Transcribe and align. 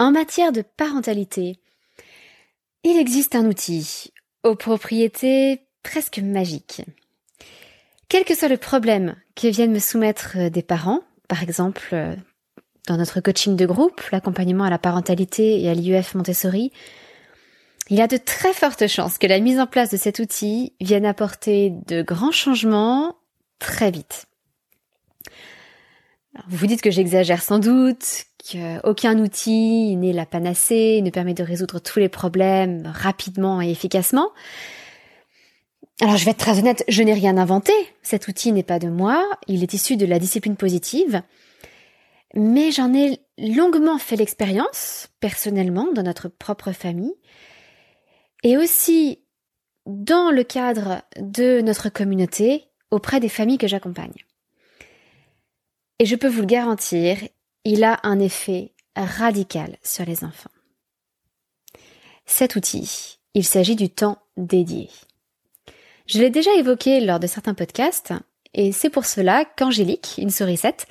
en 0.00 0.12
matière 0.12 0.50
de 0.50 0.62
parentalité, 0.62 1.60
il 2.84 2.96
existe 2.96 3.34
un 3.34 3.44
outil 3.44 4.10
aux 4.42 4.56
propriétés 4.56 5.60
presque 5.82 6.18
magiques. 6.18 6.82
Quel 8.08 8.24
que 8.24 8.34
soit 8.34 8.48
le 8.48 8.56
problème 8.56 9.14
que 9.36 9.46
viennent 9.46 9.72
me 9.72 9.78
soumettre 9.78 10.48
des 10.48 10.62
parents, 10.62 11.00
par 11.28 11.42
exemple 11.42 12.16
dans 12.88 12.96
notre 12.96 13.20
coaching 13.20 13.56
de 13.56 13.66
groupe, 13.66 14.00
l'accompagnement 14.10 14.64
à 14.64 14.70
la 14.70 14.78
parentalité 14.78 15.60
et 15.60 15.68
à 15.68 15.74
l'IUF 15.74 16.14
Montessori, 16.14 16.72
il 17.90 17.98
y 17.98 18.00
a 18.00 18.06
de 18.06 18.16
très 18.16 18.54
fortes 18.54 18.86
chances 18.86 19.18
que 19.18 19.26
la 19.26 19.38
mise 19.38 19.60
en 19.60 19.66
place 19.66 19.90
de 19.90 19.98
cet 19.98 20.18
outil 20.18 20.72
vienne 20.80 21.04
apporter 21.04 21.74
de 21.88 22.00
grands 22.00 22.32
changements 22.32 23.16
très 23.58 23.90
vite. 23.90 24.29
Vous 26.46 26.56
vous 26.56 26.66
dites 26.66 26.82
que 26.82 26.90
j'exagère 26.90 27.42
sans 27.42 27.58
doute, 27.58 28.24
qu'aucun 28.50 29.18
outil 29.18 29.96
n'est 29.96 30.12
la 30.12 30.26
panacée, 30.26 31.00
ne 31.02 31.10
permet 31.10 31.34
de 31.34 31.42
résoudre 31.42 31.80
tous 31.80 31.98
les 31.98 32.08
problèmes 32.08 32.86
rapidement 32.86 33.60
et 33.60 33.70
efficacement. 33.70 34.30
Alors 36.00 36.16
je 36.16 36.24
vais 36.24 36.30
être 36.30 36.38
très 36.38 36.58
honnête, 36.58 36.84
je 36.88 37.02
n'ai 37.02 37.12
rien 37.12 37.36
inventé. 37.36 37.72
Cet 38.02 38.28
outil 38.28 38.52
n'est 38.52 38.62
pas 38.62 38.78
de 38.78 38.88
moi, 38.88 39.28
il 39.48 39.62
est 39.62 39.74
issu 39.74 39.96
de 39.96 40.06
la 40.06 40.18
discipline 40.18 40.56
positive. 40.56 41.22
Mais 42.34 42.70
j'en 42.70 42.94
ai 42.94 43.20
longuement 43.36 43.98
fait 43.98 44.16
l'expérience, 44.16 45.08
personnellement, 45.18 45.92
dans 45.92 46.04
notre 46.04 46.28
propre 46.28 46.72
famille, 46.72 47.14
et 48.44 48.56
aussi 48.56 49.18
dans 49.86 50.30
le 50.30 50.44
cadre 50.44 51.02
de 51.18 51.60
notre 51.60 51.88
communauté, 51.88 52.68
auprès 52.90 53.20
des 53.20 53.28
familles 53.28 53.58
que 53.58 53.66
j'accompagne. 53.66 54.14
Et 56.00 56.06
je 56.06 56.16
peux 56.16 56.28
vous 56.28 56.40
le 56.40 56.46
garantir, 56.46 57.18
il 57.64 57.84
a 57.84 58.00
un 58.04 58.18
effet 58.20 58.72
radical 58.96 59.76
sur 59.82 60.06
les 60.06 60.24
enfants. 60.24 60.48
Cet 62.24 62.56
outil, 62.56 63.18
il 63.34 63.44
s'agit 63.44 63.76
du 63.76 63.90
temps 63.90 64.16
dédié. 64.38 64.88
Je 66.06 66.18
l'ai 66.18 66.30
déjà 66.30 66.54
évoqué 66.54 67.00
lors 67.00 67.20
de 67.20 67.26
certains 67.26 67.52
podcasts, 67.52 68.14
et 68.54 68.72
c'est 68.72 68.88
pour 68.88 69.04
cela 69.04 69.44
qu'Angélique, 69.44 70.14
une 70.16 70.30
sourisette, 70.30 70.86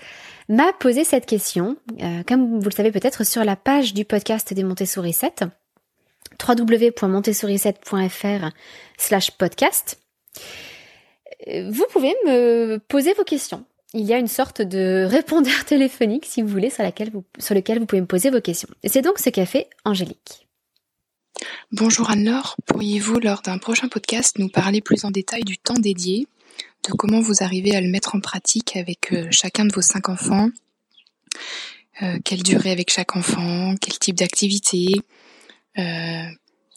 m'a 0.48 0.74
posé 0.74 1.04
cette 1.04 1.26
question, 1.26 1.76
euh, 2.02 2.22
comme 2.28 2.60
vous 2.60 2.70
le 2.70 2.76
savez 2.76 2.92
peut-être, 2.92 3.26
sur 3.26 3.44
la 3.44 3.56
page 3.56 3.96
du 3.96 4.06
podcast 4.06 4.54
des 4.54 4.64
Montessori 4.64 5.14
7, 5.14 5.46
www.montessori7.fr 6.48 8.52
slash 9.00 9.32
podcast. 9.32 10.00
Vous 11.48 11.86
pouvez 11.92 12.14
me 12.28 12.78
poser 12.78 13.14
vos 13.14 13.24
questions 13.24 13.66
il 13.94 14.06
y 14.06 14.14
a 14.14 14.18
une 14.18 14.28
sorte 14.28 14.62
de 14.62 15.06
répondeur 15.10 15.66
téléphonique, 15.66 16.26
si 16.26 16.42
vous 16.42 16.48
voulez, 16.48 16.70
sur, 16.70 16.84
lequel 16.84 17.80
vous 17.80 17.86
pouvez 17.86 18.02
me 18.02 18.08
poser 18.08 18.30
vos 18.30 18.42
questions. 18.42 18.70
C'est 18.84 19.02
donc 19.02 19.20
ce 19.20 19.30
qu'a 19.30 19.46
fait 19.46 19.70
Angélique. 19.86 20.48
Bonjour 21.72 22.10
Anne-Laure, 22.10 22.58
pourriez-vous, 22.66 23.20
lors 23.20 23.42
d'un 23.42 23.58
prochain 23.58 23.88
podcast, 23.88 24.38
nous 24.40 24.50
parler 24.50 24.82
plus 24.82 25.06
en 25.06 25.12
détail 25.12 25.44
du 25.44 25.58
temps 25.58 25.76
dédié, 25.76 26.28
de 26.88 26.94
comment 26.94 27.22
vous 27.22 27.44
arrivez 27.44 27.76
à 27.76 27.82
le 27.82 27.90
mettre 27.90 28.16
en 28.16 28.20
pratique 28.20 28.76
avec 28.76 29.14
euh, 29.14 29.28
chacun 29.32 29.66
de 29.66 29.74
vos 29.74 29.82
cinq 29.82 30.10
enfants, 30.10 30.50
euh, 32.02 32.18
quelle 32.26 32.44
durée 32.44 32.72
avec 32.72 32.92
chaque 32.92 33.16
enfant, 33.16 33.76
quel 33.80 33.98
type 33.98 34.18
d'activité, 34.18 34.88
euh, 35.78 36.26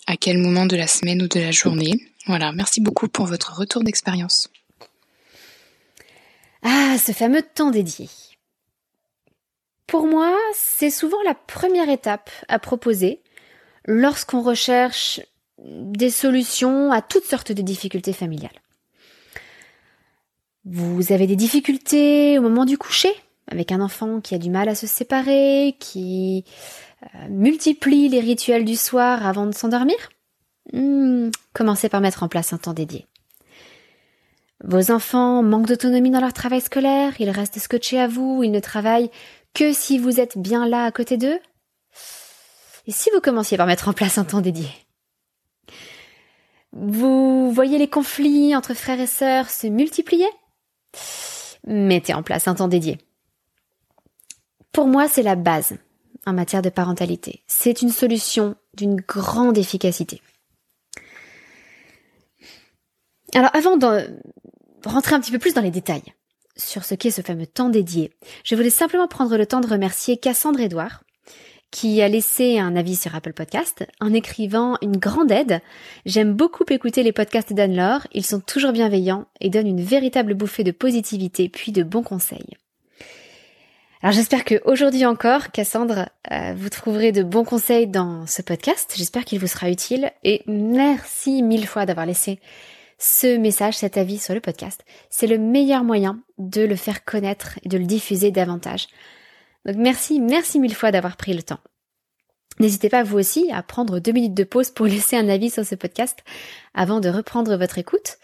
à 0.07 0.17
quel 0.17 0.39
moment 0.39 0.67
de 0.67 0.77
la 0.77 0.87
semaine 0.87 1.23
ou 1.23 1.29
de 1.29 1.41
la 1.41 1.51
journée. 1.51 1.93
Voilà, 2.27 2.53
merci 2.53 2.81
beaucoup 2.81 3.09
pour 3.09 3.27
votre 3.27 3.55
retour 3.55 3.83
d'expérience. 3.83 4.49
Ah, 6.63 6.97
ce 6.99 7.13
fameux 7.13 7.43
temps 7.43 7.71
dédié. 7.71 8.09
Pour 9.87 10.07
moi, 10.07 10.37
c'est 10.55 10.91
souvent 10.91 11.21
la 11.25 11.35
première 11.35 11.89
étape 11.89 12.31
à 12.49 12.59
proposer 12.59 13.23
lorsqu'on 13.87 14.43
recherche 14.43 15.21
des 15.59 16.11
solutions 16.11 16.91
à 16.91 17.03
toutes 17.03 17.25
sortes 17.25 17.53
de 17.53 17.63
difficultés 17.63 18.13
familiales. 18.13 18.63
Vous 20.65 21.13
avez 21.13 21.27
des 21.27 21.37
difficultés 21.37 22.39
au 22.39 22.43
moment 22.43 22.65
du 22.65 22.79
coucher, 22.79 23.13
avec 23.49 23.73
un 23.73 23.81
enfant 23.81 24.21
qui 24.21 24.35
a 24.35 24.39
du 24.39 24.49
mal 24.49 24.69
à 24.69 24.75
se 24.75 24.87
séparer, 24.87 25.77
qui 25.81 26.45
euh, 27.03 27.29
multiplie 27.29 28.09
les 28.09 28.21
rituels 28.21 28.65
du 28.65 28.77
soir 28.77 29.27
avant 29.27 29.47
de 29.47 29.55
s'endormir 29.55 29.97
hmm, 30.73 31.31
Commencez 31.53 31.89
par 31.89 32.01
mettre 32.01 32.23
en 32.23 32.29
place 32.29 32.53
un 32.53 32.59
temps 32.59 32.73
dédié. 32.73 33.07
Vos 34.65 34.93
enfants 34.93 35.43
manquent 35.43 35.67
d'autonomie 35.67 36.11
dans 36.11 36.21
leur 36.21 36.33
travail 36.33 36.61
scolaire, 36.61 37.21
ils 37.21 37.31
restent 37.31 37.59
scotchés 37.59 37.99
à 37.99 38.07
vous, 38.07 38.43
ils 38.45 38.53
ne 38.53 38.61
travaillent 38.61 39.11
que 39.55 39.73
si 39.73 39.99
vous 39.99 40.21
êtes 40.21 40.39
bien 40.39 40.69
là 40.69 40.85
à 40.85 40.93
côté 40.93 41.17
d'eux 41.17 41.41
Et 42.87 42.93
si 42.93 43.11
vous 43.11 43.21
commenciez 43.21 43.57
par 43.57 43.67
mettre 43.67 43.89
en 43.89 43.93
place 43.93 44.19
un 44.19 44.25
temps 44.25 44.41
dédié? 44.41 44.69
Vous 46.73 47.51
voyez 47.53 47.77
les 47.77 47.89
conflits 47.89 48.55
entre 48.55 48.73
frères 48.75 49.01
et 49.01 49.07
sœurs 49.07 49.51
se 49.51 49.67
multiplier? 49.67 50.29
Mettez 51.67 52.15
en 52.15 52.23
place 52.23 52.49
un 52.49 52.55
temps 52.55 52.69
dédié. 52.69 52.99
Pour 54.73 54.87
moi, 54.87 55.09
c'est 55.09 55.23
la 55.23 55.37
base 55.37 55.77
en 56.25 56.33
matière 56.33 56.63
de 56.63 56.71
parentalité. 56.71 57.43
C'est 57.47 57.83
une 57.83 57.91
solution 57.91 58.57
d'une 58.75 58.97
grande 58.97 59.59
efficacité. 59.59 60.23
Alors 63.35 63.51
avant 63.55 63.77
rentrer 64.85 65.15
un 65.15 65.21
petit 65.21 65.33
peu 65.33 65.39
plus 65.39 65.55
dans 65.55 65.63
les 65.63 65.71
détails 65.71 66.13
sur 66.57 66.85
ce 66.85 66.95
qu'est 66.95 67.11
ce 67.11 67.23
fameux 67.23 67.47
temps 67.47 67.69
dédié, 67.69 68.13
je 68.45 68.55
voulais 68.55 68.71
simplement 68.71 69.09
prendre 69.09 69.37
le 69.37 69.47
temps 69.47 69.61
de 69.61 69.67
remercier 69.67 70.17
Cassandre 70.17 70.61
Edouard, 70.61 71.03
qui 71.71 72.03
a 72.03 72.09
laissé 72.09 72.59
un 72.59 72.77
avis 72.77 72.97
sur 72.97 73.15
Apple 73.15 73.33
Podcast 73.33 73.87
en 74.01 74.13
écrivant 74.13 74.77
une 74.83 74.99
grande 74.99 75.33
aide. 75.33 75.61
J'aime 76.05 76.35
beaucoup 76.35 76.65
écouter 76.69 77.03
les 77.03 77.13
podcasts 77.13 77.53
d'Anne-Laure, 77.53 78.07
ils 78.13 78.27
sont 78.27 78.41
toujours 78.41 78.73
bienveillants 78.73 79.27
et 79.41 79.49
donnent 79.49 79.69
une 79.69 79.83
véritable 79.83 80.35
bouffée 80.35 80.65
de 80.65 80.71
positivité 80.71 81.49
puis 81.49 81.73
de 81.73 81.83
bons 81.83 82.03
conseils. 82.03 82.57
Alors 84.03 84.13
j'espère 84.13 84.45
que 84.45 84.61
aujourd'hui 84.65 85.07
encore, 85.07 85.53
Cassandre, 85.53 86.09
euh, 86.33 86.55
vous 86.57 86.69
trouverez 86.69 87.13
de 87.13 87.23
bons 87.23 87.45
conseils 87.45 87.87
dans 87.87 88.27
ce 88.27 88.43
podcast. 88.43 88.93
J'espère 88.97 89.25
qu'il 89.25 89.39
vous 89.39 89.47
sera 89.47 89.71
utile 89.71 90.11
et 90.25 90.43
merci 90.49 91.41
mille 91.41 91.69
fois 91.69 91.87
d'avoir 91.87 92.05
laissé 92.05 92.41
ce 93.03 93.37
message, 93.37 93.79
cet 93.79 93.97
avis 93.97 94.19
sur 94.19 94.33
le 94.33 94.41
podcast. 94.41 94.85
C'est 95.11 95.27
le 95.27 95.37
meilleur 95.37 95.83
moyen 95.83 96.21
de 96.39 96.63
le 96.63 96.77
faire 96.77 97.05
connaître 97.05 97.59
et 97.65 97.69
de 97.69 97.77
le 97.77 97.85
diffuser 97.85 98.31
davantage. 98.31 98.87
Donc 99.67 99.75
merci, 99.77 100.21
merci 100.21 100.61
mille 100.61 100.75
fois 100.75 100.93
d'avoir 100.93 101.17
pris 101.17 101.35
le 101.35 101.43
temps. 101.43 101.59
N'hésitez 102.61 102.89
pas 102.89 103.03
vous 103.03 103.19
aussi 103.19 103.51
à 103.53 103.65
prendre 103.65 103.99
deux 103.99 104.13
minutes 104.13 104.35
de 104.35 104.45
pause 104.45 104.71
pour 104.71 104.87
laisser 104.87 105.17
un 105.17 105.29
avis 105.29 105.51
sur 105.51 105.65
ce 105.65 105.75
podcast 105.75 106.21
avant 106.75 107.01
de 107.01 107.09
reprendre 107.09 107.57
votre 107.57 107.79
écoute. 107.79 108.19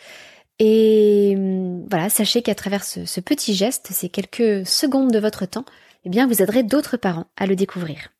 Et 0.60 1.34
hum, 1.36 1.84
voilà, 1.90 2.08
sachez 2.08 2.42
qu'à 2.42 2.54
travers 2.54 2.84
ce, 2.84 3.20
petit 3.20 3.54
geste, 3.54 3.88
ces 3.90 4.08
quelques 4.08 4.64
secondes 4.64 5.10
de 5.10 5.18
votre 5.18 5.44
temps, 5.44 5.64
eh 6.04 6.08
bien, 6.08 6.28
vous 6.28 6.40
aiderez 6.40 6.62
d'autres 6.62 6.96
parents 6.96 7.26
à 7.36 7.46
le 7.46 7.56
découvrir. 7.56 8.10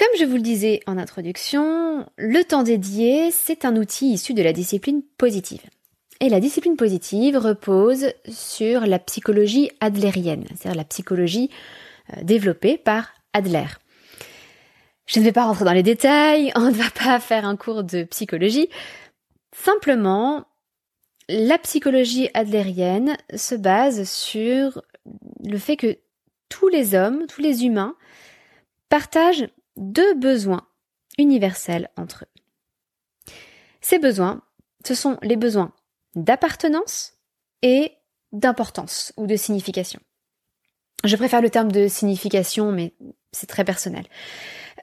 Comme 0.00 0.18
je 0.18 0.24
vous 0.24 0.36
le 0.36 0.42
disais 0.42 0.80
en 0.86 0.96
introduction, 0.96 2.06
le 2.16 2.42
temps 2.42 2.62
dédié, 2.62 3.30
c'est 3.30 3.66
un 3.66 3.76
outil 3.76 4.14
issu 4.14 4.32
de 4.32 4.42
la 4.42 4.54
discipline 4.54 5.02
positive. 5.18 5.60
Et 6.20 6.30
la 6.30 6.40
discipline 6.40 6.76
positive 6.76 7.36
repose 7.36 8.06
sur 8.26 8.86
la 8.86 8.98
psychologie 8.98 9.70
adlérienne, 9.80 10.46
c'est-à-dire 10.48 10.78
la 10.78 10.86
psychologie 10.86 11.50
euh, 12.16 12.22
développée 12.22 12.78
par 12.78 13.12
Adler. 13.34 13.66
Je 15.04 15.20
ne 15.20 15.24
vais 15.26 15.32
pas 15.32 15.44
rentrer 15.44 15.66
dans 15.66 15.74
les 15.74 15.82
détails, 15.82 16.50
on 16.54 16.70
ne 16.70 16.74
va 16.74 16.88
pas 16.90 17.20
faire 17.20 17.44
un 17.44 17.56
cours 17.56 17.84
de 17.84 18.04
psychologie, 18.04 18.70
Simplement, 19.52 20.46
la 21.28 21.58
psychologie 21.58 22.30
adlérienne 22.32 23.16
se 23.34 23.54
base 23.54 24.08
sur 24.08 24.80
le 25.44 25.58
fait 25.58 25.76
que 25.76 25.98
tous 26.48 26.68
les 26.68 26.94
hommes, 26.94 27.26
tous 27.26 27.42
les 27.42 27.66
humains, 27.66 27.96
partagent 28.88 29.48
deux 29.76 30.14
besoins 30.14 30.66
universels 31.18 31.88
entre 31.96 32.24
eux. 32.24 33.32
Ces 33.80 33.98
besoins, 33.98 34.42
ce 34.84 34.94
sont 34.94 35.18
les 35.22 35.36
besoins 35.36 35.72
d'appartenance 36.14 37.14
et 37.62 37.92
d'importance 38.32 39.12
ou 39.16 39.26
de 39.26 39.36
signification. 39.36 40.00
Je 41.04 41.16
préfère 41.16 41.40
le 41.40 41.50
terme 41.50 41.72
de 41.72 41.88
signification, 41.88 42.72
mais 42.72 42.94
c'est 43.32 43.46
très 43.46 43.64
personnel. 43.64 44.04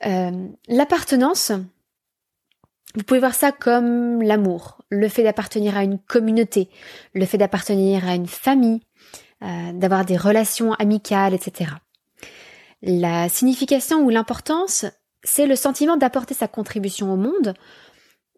Euh, 0.05 0.47
l'appartenance, 0.67 1.51
vous 2.95 3.03
pouvez 3.03 3.19
voir 3.19 3.35
ça 3.35 3.51
comme 3.51 4.21
l'amour, 4.21 4.81
le 4.89 5.07
fait 5.09 5.23
d'appartenir 5.23 5.77
à 5.77 5.83
une 5.83 5.99
communauté, 5.99 6.69
le 7.13 7.25
fait 7.25 7.37
d'appartenir 7.37 8.07
à 8.07 8.15
une 8.15 8.27
famille, 8.27 8.81
euh, 9.43 9.71
d'avoir 9.73 10.05
des 10.05 10.17
relations 10.17 10.73
amicales, 10.73 11.33
etc. 11.33 11.71
La 12.81 13.29
signification 13.29 14.01
ou 14.01 14.09
l'importance, 14.09 14.85
c'est 15.23 15.47
le 15.47 15.55
sentiment 15.55 15.97
d'apporter 15.97 16.33
sa 16.33 16.47
contribution 16.47 17.11
au 17.11 17.17
monde, 17.17 17.53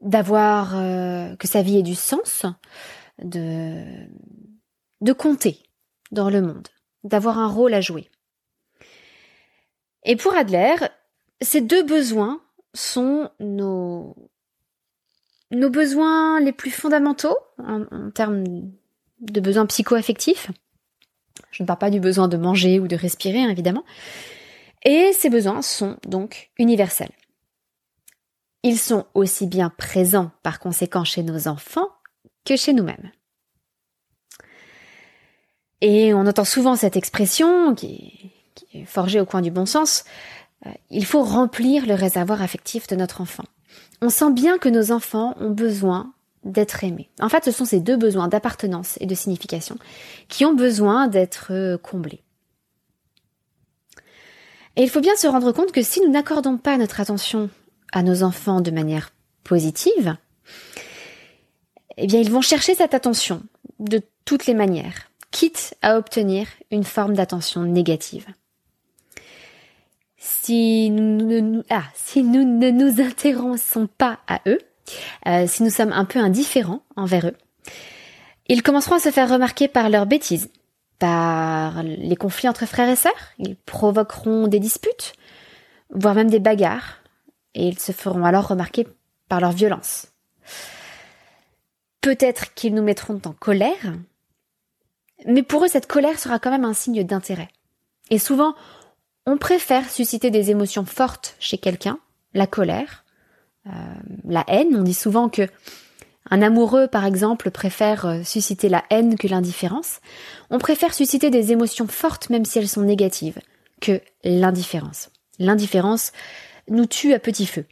d'avoir 0.01 0.77
euh, 0.77 1.35
que 1.35 1.47
sa 1.47 1.61
vie 1.61 1.77
ait 1.77 1.83
du 1.83 1.95
sens, 1.95 2.45
de 3.21 3.83
de 5.01 5.13
compter 5.13 5.63
dans 6.11 6.29
le 6.29 6.41
monde, 6.41 6.67
d'avoir 7.03 7.39
un 7.39 7.47
rôle 7.47 7.73
à 7.73 7.81
jouer. 7.81 8.09
Et 10.03 10.15
pour 10.15 10.33
Adler, 10.33 10.75
ces 11.41 11.61
deux 11.61 11.83
besoins 11.83 12.41
sont 12.73 13.29
nos 13.39 14.15
nos 15.51 15.69
besoins 15.69 16.39
les 16.39 16.51
plus 16.51 16.69
fondamentaux 16.69 17.35
en, 17.57 18.11
termes 18.11 18.43
de 19.19 19.41
besoins 19.41 19.65
psycho-affectifs. 19.65 20.51
Je 21.51 21.63
ne 21.63 21.67
parle 21.67 21.79
pas 21.79 21.89
du 21.89 21.99
besoin 21.99 22.27
de 22.27 22.37
manger 22.37 22.79
ou 22.79 22.87
de 22.87 22.95
respirer, 22.95 23.43
hein, 23.43 23.49
évidemment. 23.49 23.83
Et 24.83 25.11
ces 25.13 25.29
besoins 25.29 25.61
sont 25.61 25.97
donc 26.07 26.51
universels. 26.57 27.11
Ils 28.63 28.77
sont 28.77 29.05
aussi 29.13 29.47
bien 29.47 29.69
présents 29.69 30.31
par 30.43 30.59
conséquent 30.59 31.03
chez 31.03 31.23
nos 31.23 31.47
enfants 31.47 31.89
que 32.45 32.55
chez 32.55 32.73
nous-mêmes. 32.73 33.11
Et 35.81 36.13
on 36.13 36.27
entend 36.27 36.43
souvent 36.43 36.75
cette 36.75 36.97
expression 36.97 37.73
qui 37.73 38.31
est, 38.73 38.85
forgée 38.85 39.21
au 39.21 39.25
coin 39.25 39.41
du 39.41 39.51
bon 39.51 39.65
sens, 39.65 40.03
euh, 40.65 40.69
il 40.89 41.05
faut 41.05 41.23
remplir 41.23 41.85
le 41.85 41.93
réservoir 41.93 42.41
affectif 42.41 42.87
de 42.87 42.95
notre 42.95 43.21
enfant 43.21 43.45
on 44.01 44.09
sent 44.09 44.31
bien 44.31 44.57
que 44.57 44.69
nos 44.69 44.91
enfants 44.91 45.35
ont 45.39 45.49
besoin 45.49 46.13
d'être 46.43 46.83
aimés. 46.83 47.09
En 47.19 47.29
fait, 47.29 47.45
ce 47.45 47.51
sont 47.51 47.65
ces 47.65 47.79
deux 47.79 47.97
besoins 47.97 48.27
d'appartenance 48.27 48.97
et 49.01 49.05
de 49.05 49.15
signification 49.15 49.77
qui 50.27 50.45
ont 50.45 50.53
besoin 50.53 51.07
d'être 51.07 51.47
euh, 51.51 51.77
comblés. 51.77 52.21
Et 54.75 54.83
il 54.83 54.89
faut 54.89 55.01
bien 55.01 55.15
se 55.15 55.27
rendre 55.27 55.51
compte 55.51 55.71
que 55.71 55.81
si 55.81 55.99
nous 56.01 56.11
n'accordons 56.11 56.57
pas 56.57 56.77
notre 56.77 57.01
attention 57.01 57.49
à 57.91 58.03
nos 58.03 58.23
enfants 58.23 58.61
de 58.61 58.71
manière 58.71 59.11
positive, 59.43 60.15
eh 61.97 62.07
bien, 62.07 62.19
ils 62.19 62.31
vont 62.31 62.41
chercher 62.41 62.75
cette 62.75 62.93
attention 62.93 63.43
de 63.79 64.01
toutes 64.23 64.45
les 64.45 64.53
manières, 64.53 65.09
quitte 65.31 65.75
à 65.81 65.97
obtenir 65.97 66.47
une 66.71 66.83
forme 66.83 67.15
d'attention 67.15 67.63
négative 67.63 68.27
si 70.19 70.89
nous, 70.89 71.25
ne, 71.25 71.63
ah, 71.69 71.83
si 71.95 72.23
nous 72.23 72.43
ne 72.43 72.69
nous 72.71 73.01
intéressons 73.01 73.87
pas 73.87 74.19
à 74.27 74.41
eux, 74.47 74.59
euh, 75.27 75.45
si 75.47 75.63
nous 75.63 75.69
sommes 75.69 75.93
un 75.93 76.05
peu 76.05 76.19
indifférents 76.19 76.83
envers 76.95 77.27
eux, 77.27 77.35
ils 78.47 78.63
commenceront 78.63 78.95
à 78.95 78.99
se 78.99 79.11
faire 79.11 79.29
remarquer 79.29 79.67
par 79.67 79.89
leurs 79.89 80.05
bêtises, 80.05 80.49
par 80.97 81.83
les 81.83 82.15
conflits 82.15 82.49
entre 82.49 82.65
frères 82.65 82.89
et 82.89 82.95
sœurs, 82.95 83.13
ils 83.37 83.55
provoqueront 83.55 84.47
des 84.47 84.59
disputes, 84.59 85.13
voire 85.93 86.15
même 86.15 86.29
des 86.29 86.39
bagarres, 86.39 86.99
et 87.53 87.67
ils 87.67 87.79
se 87.79 87.91
feront 87.91 88.25
alors 88.25 88.47
remarquer 88.47 88.87
par 89.27 89.39
leur 89.39 89.51
violence. 89.51 90.07
Peut-être 92.01 92.53
qu'ils 92.53 92.73
nous 92.73 92.83
mettront 92.83 93.21
en 93.25 93.33
colère, 93.33 93.93
mais 95.25 95.43
pour 95.43 95.65
eux 95.65 95.67
cette 95.67 95.87
colère 95.87 96.19
sera 96.19 96.39
quand 96.39 96.51
même 96.51 96.65
un 96.65 96.73
signe 96.73 97.03
d'intérêt. 97.03 97.49
Et 98.09 98.19
souvent, 98.19 98.55
on 99.25 99.37
préfère 99.37 99.89
susciter 99.89 100.31
des 100.31 100.49
émotions 100.49 100.85
fortes 100.85 101.35
chez 101.39 101.57
quelqu'un, 101.57 101.99
la 102.33 102.47
colère, 102.47 103.03
euh, 103.67 103.71
la 104.25 104.43
haine. 104.47 104.75
On 104.75 104.83
dit 104.83 104.93
souvent 104.93 105.29
que 105.29 105.47
un 106.29 106.41
amoureux, 106.41 106.87
par 106.87 107.05
exemple, 107.05 107.49
préfère 107.49 108.05
euh, 108.05 108.23
susciter 108.23 108.69
la 108.69 108.83
haine 108.89 109.17
que 109.17 109.27
l'indifférence. 109.27 109.99
On 110.49 110.59
préfère 110.59 110.93
susciter 110.93 111.29
des 111.29 111.51
émotions 111.51 111.87
fortes, 111.87 112.29
même 112.29 112.45
si 112.45 112.59
elles 112.59 112.69
sont 112.69 112.81
négatives, 112.81 113.39
que 113.81 114.01
l'indifférence. 114.23 115.09
L'indifférence 115.39 116.11
nous 116.67 116.85
tue 116.85 117.13
à 117.13 117.19
petit 117.19 117.47
feu. 117.47 117.65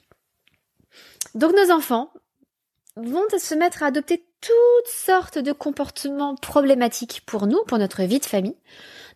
Donc 1.36 1.53
nos 1.53 1.72
enfants 1.72 2.10
vont 2.96 3.25
se 3.38 3.53
mettre 3.53 3.84
à 3.84 3.88
adopter 3.88 4.25
toutes 4.41 4.91
sortes 4.91 5.38
de 5.38 5.51
comportements 5.51 6.36
problématiques 6.36 7.22
pour 7.25 7.46
nous, 7.46 7.63
pour 7.67 7.77
notre 7.77 8.03
vie 8.03 8.20
de 8.20 8.25
famille, 8.25 8.58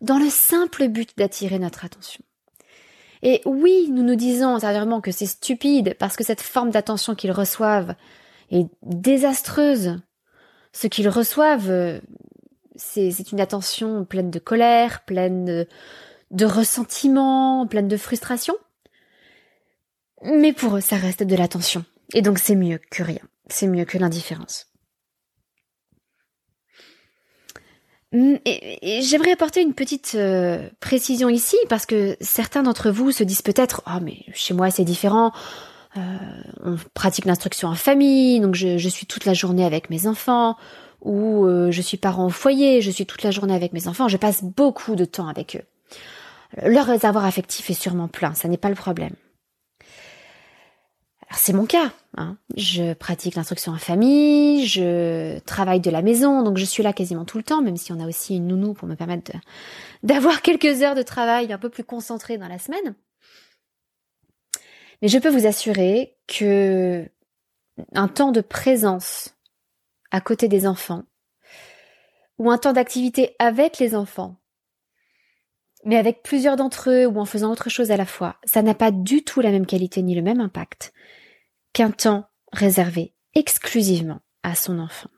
dans 0.02 0.20
le 0.20 0.30
simple 0.30 0.88
but 0.88 1.18
d'attirer 1.18 1.58
notre 1.58 1.86
attention. 1.86 2.24
Et 3.24 3.42
oui, 3.46 3.88
nous 3.92 4.04
nous 4.04 4.16
disons 4.16 4.56
intérieurement 4.56 5.02
que 5.02 5.12
c'est 5.12 5.26
stupide 5.26 5.96
parce 6.00 6.16
que 6.16 6.24
cette 6.24 6.42
forme 6.42 6.72
d'attention 6.72 7.16
qu'ils 7.16 7.32
reçoivent 7.32 7.96
est 8.50 8.68
désastreuse. 8.84 9.98
ce 10.74 10.88
qu'ils 10.88 11.10
reçoivent, 11.10 11.70
euh, 11.70 12.00
c'est 12.76 13.32
une 13.32 13.42
attention 13.42 14.06
pleine 14.06 14.32
de 14.32 14.40
colère, 14.40 15.04
pleine 15.06 15.46
de, 15.46 15.68
de 16.32 16.46
ressentiment, 16.46 17.68
pleine 17.68 17.88
de 17.88 17.98
frustration. 17.98 18.56
Mais 20.24 20.54
pour 20.54 20.78
eux, 20.78 20.82
ça 20.82 20.96
reste 20.96 21.24
de 21.24 21.36
l'attention. 21.36 21.84
Et 22.14 22.22
donc 22.22 22.40
c'est 22.40 22.56
mieux 22.56 22.80
que 22.90 23.04
rien. 23.04 23.22
C'est 23.48 23.68
mieux 23.68 23.86
que 23.86 23.98
l'indifférence. 23.98 24.71
Mm, 28.14 28.36
j'aimerais 29.02 29.32
apporter 29.32 29.62
une 29.62 29.74
petite 29.74 30.14
euh, 30.16 30.68
précision 30.82 31.30
ici 31.30 31.56
parce 31.70 31.86
que 31.86 32.18
certains 32.20 32.64
d'entre 32.64 32.92
vous 32.92 33.12
se 33.12 33.24
disent 33.24 33.42
peut-être 33.42 33.82
ah 33.86 34.00
mais 34.02 34.26
chez 34.34 34.54
moi 34.54 34.70
c'est 34.70 34.84
différent. 34.84 35.32
Euh, 35.98 36.02
on 36.64 36.76
pratique 36.94 37.26
l'instruction 37.26 37.68
en 37.70 37.76
famille 37.76 38.40
donc 38.40 38.56
je, 38.56 38.90
suis 38.90 39.06
toute 39.06 39.26
la 39.26 39.34
journée 39.34 39.66
avec 39.66 39.90
mes 39.90 40.08
enfants. 40.08 40.58
Ou 41.04 41.46
euh, 41.46 41.72
je 41.72 41.82
suis 41.82 41.98
parent 41.98 42.28
au 42.28 42.30
foyer 42.30 42.82
je 42.82 42.92
suis 42.92 43.06
toute 43.06 43.24
la 43.24 43.32
journée 43.32 43.56
avec 43.56 43.72
mes 43.72 43.88
enfants. 43.88 44.10
Je 44.10 44.18
passe 44.18 44.44
beaucoup 44.44 44.96
de 44.96 45.06
temps 45.06 45.28
avec 45.28 45.56
eux. 45.56 46.68
Leur 46.68 46.88
réservoir 46.88 47.24
affectif 47.24 47.70
est 47.70 47.82
sûrement 47.82 48.10
plein 48.10 48.34
ça 48.34 48.50
n'est 48.50 48.58
pas 48.58 48.70
le 48.70 48.76
problème 48.76 49.16
c'est 51.38 51.54
mon 51.54 51.66
cas. 51.66 51.92
Hein. 52.18 52.38
Je 52.56 52.94
pratique 52.94 53.36
l'instruction 53.36 53.72
en 53.72 53.78
famille, 53.78 54.66
je 54.66 55.40
travaille 55.40 55.80
de 55.80 55.90
la 55.90 56.02
maison, 56.02 56.44
donc 56.44 56.58
je 56.58 56.66
suis 56.66 56.84
là 56.84 56.94
quasiment 56.94 57.26
tout 57.26 57.38
le 57.38 57.44
temps, 57.44 57.62
même 57.62 57.78
si 57.78 57.92
on 57.94 58.00
a 58.00 58.08
aussi 58.08 58.36
une 58.36 58.48
nounou 58.48 58.74
pour 58.74 58.88
me 58.88 58.96
permettre 58.96 59.32
d'avoir 60.04 60.42
quelques 60.42 60.82
heures 60.82 60.96
de 60.96 61.04
travail 61.04 61.54
un 61.54 61.58
peu 61.58 61.70
plus 61.70 61.84
concentrées 61.84 62.38
dans 62.38 62.48
la 62.48 62.60
semaine. 62.60 62.96
Mais 65.02 65.08
je 65.08 65.18
peux 65.18 65.30
vous 65.30 65.48
assurer 65.48 66.16
que 66.28 67.10
un 67.94 68.08
temps 68.08 68.32
de 68.32 68.42
présence 68.42 69.36
à 70.12 70.22
côté 70.22 70.48
des 70.48 70.68
enfants, 70.68 71.04
ou 72.38 72.52
un 72.52 72.58
temps 72.58 72.74
d'activité 72.74 73.36
avec 73.40 73.80
les 73.80 73.96
enfants, 73.96 74.36
mais 75.86 75.98
avec 75.98 76.22
plusieurs 76.22 76.58
d'entre 76.58 76.90
eux 76.90 77.06
ou 77.06 77.20
en 77.20 77.26
faisant 77.26 77.52
autre 77.52 77.70
chose 77.70 77.92
à 77.92 77.98
la 77.98 78.06
fois, 78.06 78.36
ça 78.44 78.62
n'a 78.62 78.76
pas 78.76 78.92
du 78.92 79.24
tout 79.24 79.42
la 79.42 79.52
même 79.52 79.66
qualité 79.66 80.02
ni 80.02 80.16
le 80.16 80.22
même 80.22 80.42
impact 80.42 80.94
qu'un 81.74 81.92
temps 81.92 82.26
réservé 82.52 83.14
exclusivement 83.34 84.20
à 84.44 84.56
son 84.56 84.80
enfant. 84.80 85.10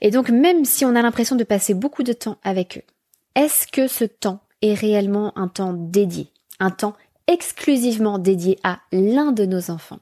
Et 0.00 0.10
donc 0.10 0.30
même 0.30 0.64
si 0.64 0.84
on 0.84 0.94
a 0.94 1.02
l'impression 1.02 1.36
de 1.36 1.44
passer 1.44 1.74
beaucoup 1.74 2.02
de 2.02 2.12
temps 2.12 2.38
avec 2.42 2.78
eux, 2.78 2.92
est-ce 3.34 3.66
que 3.66 3.88
ce 3.88 4.04
temps 4.04 4.40
est 4.62 4.74
réellement 4.74 5.36
un 5.38 5.48
temps 5.48 5.72
dédié, 5.72 6.32
un 6.60 6.70
temps 6.70 6.94
exclusivement 7.26 8.18
dédié 8.18 8.58
à 8.62 8.80
l'un 8.92 9.32
de 9.32 9.44
nos 9.44 9.70
enfants? 9.70 10.00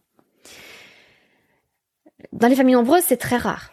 Dans 2.32 2.48
les 2.48 2.56
familles 2.56 2.74
nombreuses, 2.74 3.04
c'est 3.06 3.16
très 3.16 3.36
rare. 3.36 3.72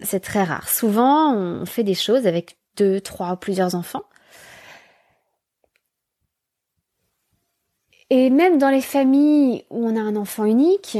C'est 0.00 0.20
très 0.20 0.42
rare. 0.42 0.68
Souvent, 0.68 1.34
on 1.34 1.66
fait 1.66 1.84
des 1.84 1.94
choses 1.94 2.26
avec 2.26 2.58
deux, 2.76 3.00
trois 3.00 3.32
ou 3.32 3.36
plusieurs 3.36 3.74
enfants 3.74 4.04
Et 8.14 8.28
même 8.28 8.58
dans 8.58 8.68
les 8.68 8.82
familles 8.82 9.64
où 9.70 9.86
on 9.86 9.96
a 9.96 10.00
un 10.00 10.16
enfant 10.16 10.44
unique, 10.44 10.98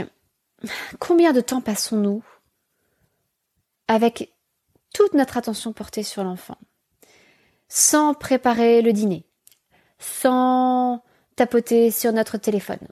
combien 0.98 1.34
de 1.34 1.42
temps 1.42 1.60
passons-nous 1.60 2.24
avec 3.86 4.32
toute 4.94 5.12
notre 5.12 5.36
attention 5.36 5.74
portée 5.74 6.04
sur 6.04 6.24
l'enfant, 6.24 6.56
sans 7.68 8.14
préparer 8.14 8.80
le 8.80 8.94
dîner, 8.94 9.26
sans 9.98 11.04
tapoter 11.36 11.90
sur 11.90 12.14
notre 12.14 12.38
téléphone, 12.38 12.88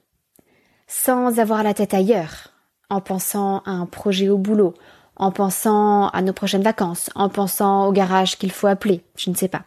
sans 0.86 1.38
avoir 1.38 1.62
la 1.62 1.72
tête 1.72 1.94
ailleurs, 1.94 2.52
en 2.90 3.00
pensant 3.00 3.60
à 3.60 3.70
un 3.70 3.86
projet 3.86 4.28
au 4.28 4.36
boulot, 4.36 4.74
en 5.16 5.32
pensant 5.32 6.08
à 6.08 6.20
nos 6.20 6.34
prochaines 6.34 6.62
vacances, 6.62 7.08
en 7.14 7.30
pensant 7.30 7.86
au 7.86 7.92
garage 7.92 8.36
qu'il 8.36 8.52
faut 8.52 8.66
appeler, 8.66 9.02
je 9.16 9.30
ne 9.30 9.34
sais 9.34 9.48
pas. 9.48 9.64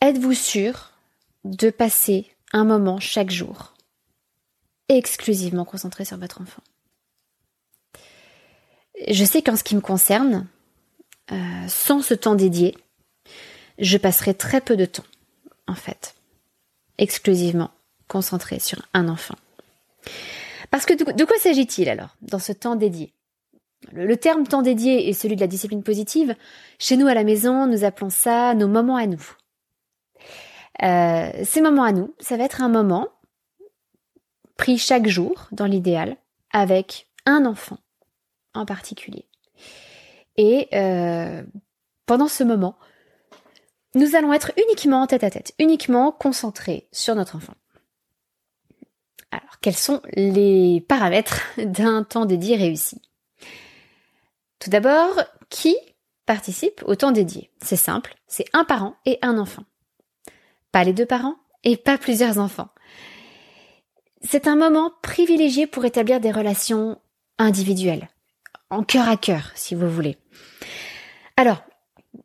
Êtes-vous 0.00 0.34
sûr 0.34 0.92
de 1.44 1.70
passer 1.70 2.30
un 2.52 2.64
moment 2.64 3.00
chaque 3.00 3.30
jour 3.30 3.74
exclusivement 4.88 5.64
concentré 5.64 6.04
sur 6.04 6.16
votre 6.16 6.40
enfant. 6.40 6.62
Je 9.06 9.24
sais 9.24 9.42
qu'en 9.42 9.56
ce 9.56 9.62
qui 9.62 9.76
me 9.76 9.80
concerne, 9.80 10.46
euh, 11.30 11.68
sans 11.68 12.02
ce 12.02 12.14
temps 12.14 12.34
dédié, 12.34 12.76
je 13.78 13.96
passerai 13.98 14.34
très 14.34 14.60
peu 14.60 14.76
de 14.76 14.86
temps, 14.86 15.04
en 15.66 15.74
fait, 15.74 16.14
exclusivement 16.96 17.70
concentré 18.08 18.58
sur 18.58 18.82
un 18.94 19.08
enfant. 19.08 19.36
Parce 20.70 20.84
que 20.84 20.94
de, 20.94 21.24
quoi 21.24 21.38
s'agit-il 21.38 21.88
alors 21.88 22.16
dans 22.22 22.38
ce 22.38 22.52
temps 22.52 22.76
dédié? 22.76 23.12
Le, 23.92 24.06
le, 24.06 24.16
terme 24.16 24.46
temps 24.46 24.62
dédié 24.62 25.08
est 25.08 25.12
celui 25.12 25.36
de 25.36 25.40
la 25.40 25.46
discipline 25.46 25.84
positive. 25.84 26.34
Chez 26.78 26.96
nous 26.96 27.06
à 27.06 27.14
la 27.14 27.22
maison, 27.22 27.66
nous 27.66 27.84
appelons 27.84 28.10
ça 28.10 28.54
nos 28.54 28.66
moments 28.66 28.96
à 28.96 29.06
nous. 29.06 29.36
Euh, 30.82 31.30
ces 31.44 31.60
moments 31.60 31.84
à 31.84 31.92
nous, 31.92 32.14
ça 32.20 32.36
va 32.36 32.44
être 32.44 32.62
un 32.62 32.68
moment 32.68 33.08
pris 34.56 34.78
chaque 34.78 35.06
jour, 35.06 35.48
dans 35.52 35.66
l'idéal, 35.66 36.16
avec 36.52 37.08
un 37.26 37.44
enfant 37.46 37.78
en 38.54 38.66
particulier. 38.66 39.26
Et 40.36 40.68
euh, 40.72 41.42
pendant 42.06 42.28
ce 42.28 42.44
moment, 42.44 42.76
nous 43.94 44.14
allons 44.14 44.32
être 44.32 44.52
uniquement 44.56 45.06
tête 45.06 45.24
à 45.24 45.30
tête, 45.30 45.54
uniquement 45.58 46.12
concentrés 46.12 46.88
sur 46.92 47.14
notre 47.14 47.36
enfant. 47.36 47.54
Alors, 49.30 49.58
quels 49.60 49.76
sont 49.76 50.00
les 50.14 50.84
paramètres 50.88 51.42
d'un 51.58 52.02
temps 52.02 52.24
dédié 52.24 52.56
réussi? 52.56 53.00
Tout 54.58 54.70
d'abord, 54.70 55.22
qui 55.50 55.76
participe 56.26 56.82
au 56.86 56.94
temps 56.94 57.12
dédié? 57.12 57.50
C'est 57.62 57.76
simple, 57.76 58.16
c'est 58.26 58.46
un 58.52 58.64
parent 58.64 58.96
et 59.06 59.18
un 59.22 59.38
enfant 59.38 59.64
pas 60.72 60.84
les 60.84 60.92
deux 60.92 61.06
parents 61.06 61.36
et 61.64 61.76
pas 61.76 61.98
plusieurs 61.98 62.38
enfants. 62.38 62.68
C'est 64.22 64.48
un 64.48 64.56
moment 64.56 64.92
privilégié 65.02 65.66
pour 65.66 65.84
établir 65.84 66.20
des 66.20 66.32
relations 66.32 67.00
individuelles, 67.38 68.08
en 68.70 68.82
cœur 68.82 69.08
à 69.08 69.16
cœur, 69.16 69.52
si 69.54 69.74
vous 69.74 69.88
voulez. 69.88 70.16
Alors, 71.36 71.62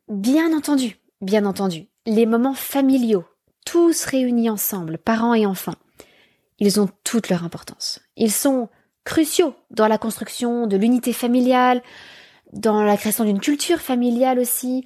bien 0.08 0.56
entendu, 0.56 0.96
bien 1.20 1.44
entendu, 1.46 1.86
les 2.06 2.26
moments 2.26 2.54
familiaux, 2.54 3.24
tous 3.64 4.04
réunis 4.04 4.50
ensemble, 4.50 4.98
parents 4.98 5.34
et 5.34 5.46
enfants, 5.46 5.76
ils 6.58 6.80
ont 6.80 6.88
toute 7.04 7.28
leur 7.28 7.44
importance. 7.44 8.00
Ils 8.16 8.32
sont 8.32 8.68
cruciaux 9.04 9.54
dans 9.70 9.88
la 9.88 9.98
construction 9.98 10.66
de 10.66 10.76
l'unité 10.76 11.12
familiale, 11.12 11.82
dans 12.52 12.82
la 12.82 12.96
création 12.96 13.24
d'une 13.24 13.40
culture 13.40 13.80
familiale 13.80 14.38
aussi, 14.38 14.84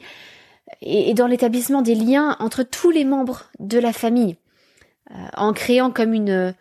et, 0.81 1.15
dans 1.15 1.27
l'établissement 1.27 1.83
des 1.83 1.95
liens 1.95 2.37
entre 2.41 2.63
tous 2.63 2.91
les 2.91 3.05
membres 3.05 3.51
de 3.59 3.79
la 3.79 3.93
famille, 3.93 4.37
euh, 5.11 5.15
en 5.37 5.53
créant 5.53 5.91
comme 5.91 6.13
une, 6.13 6.55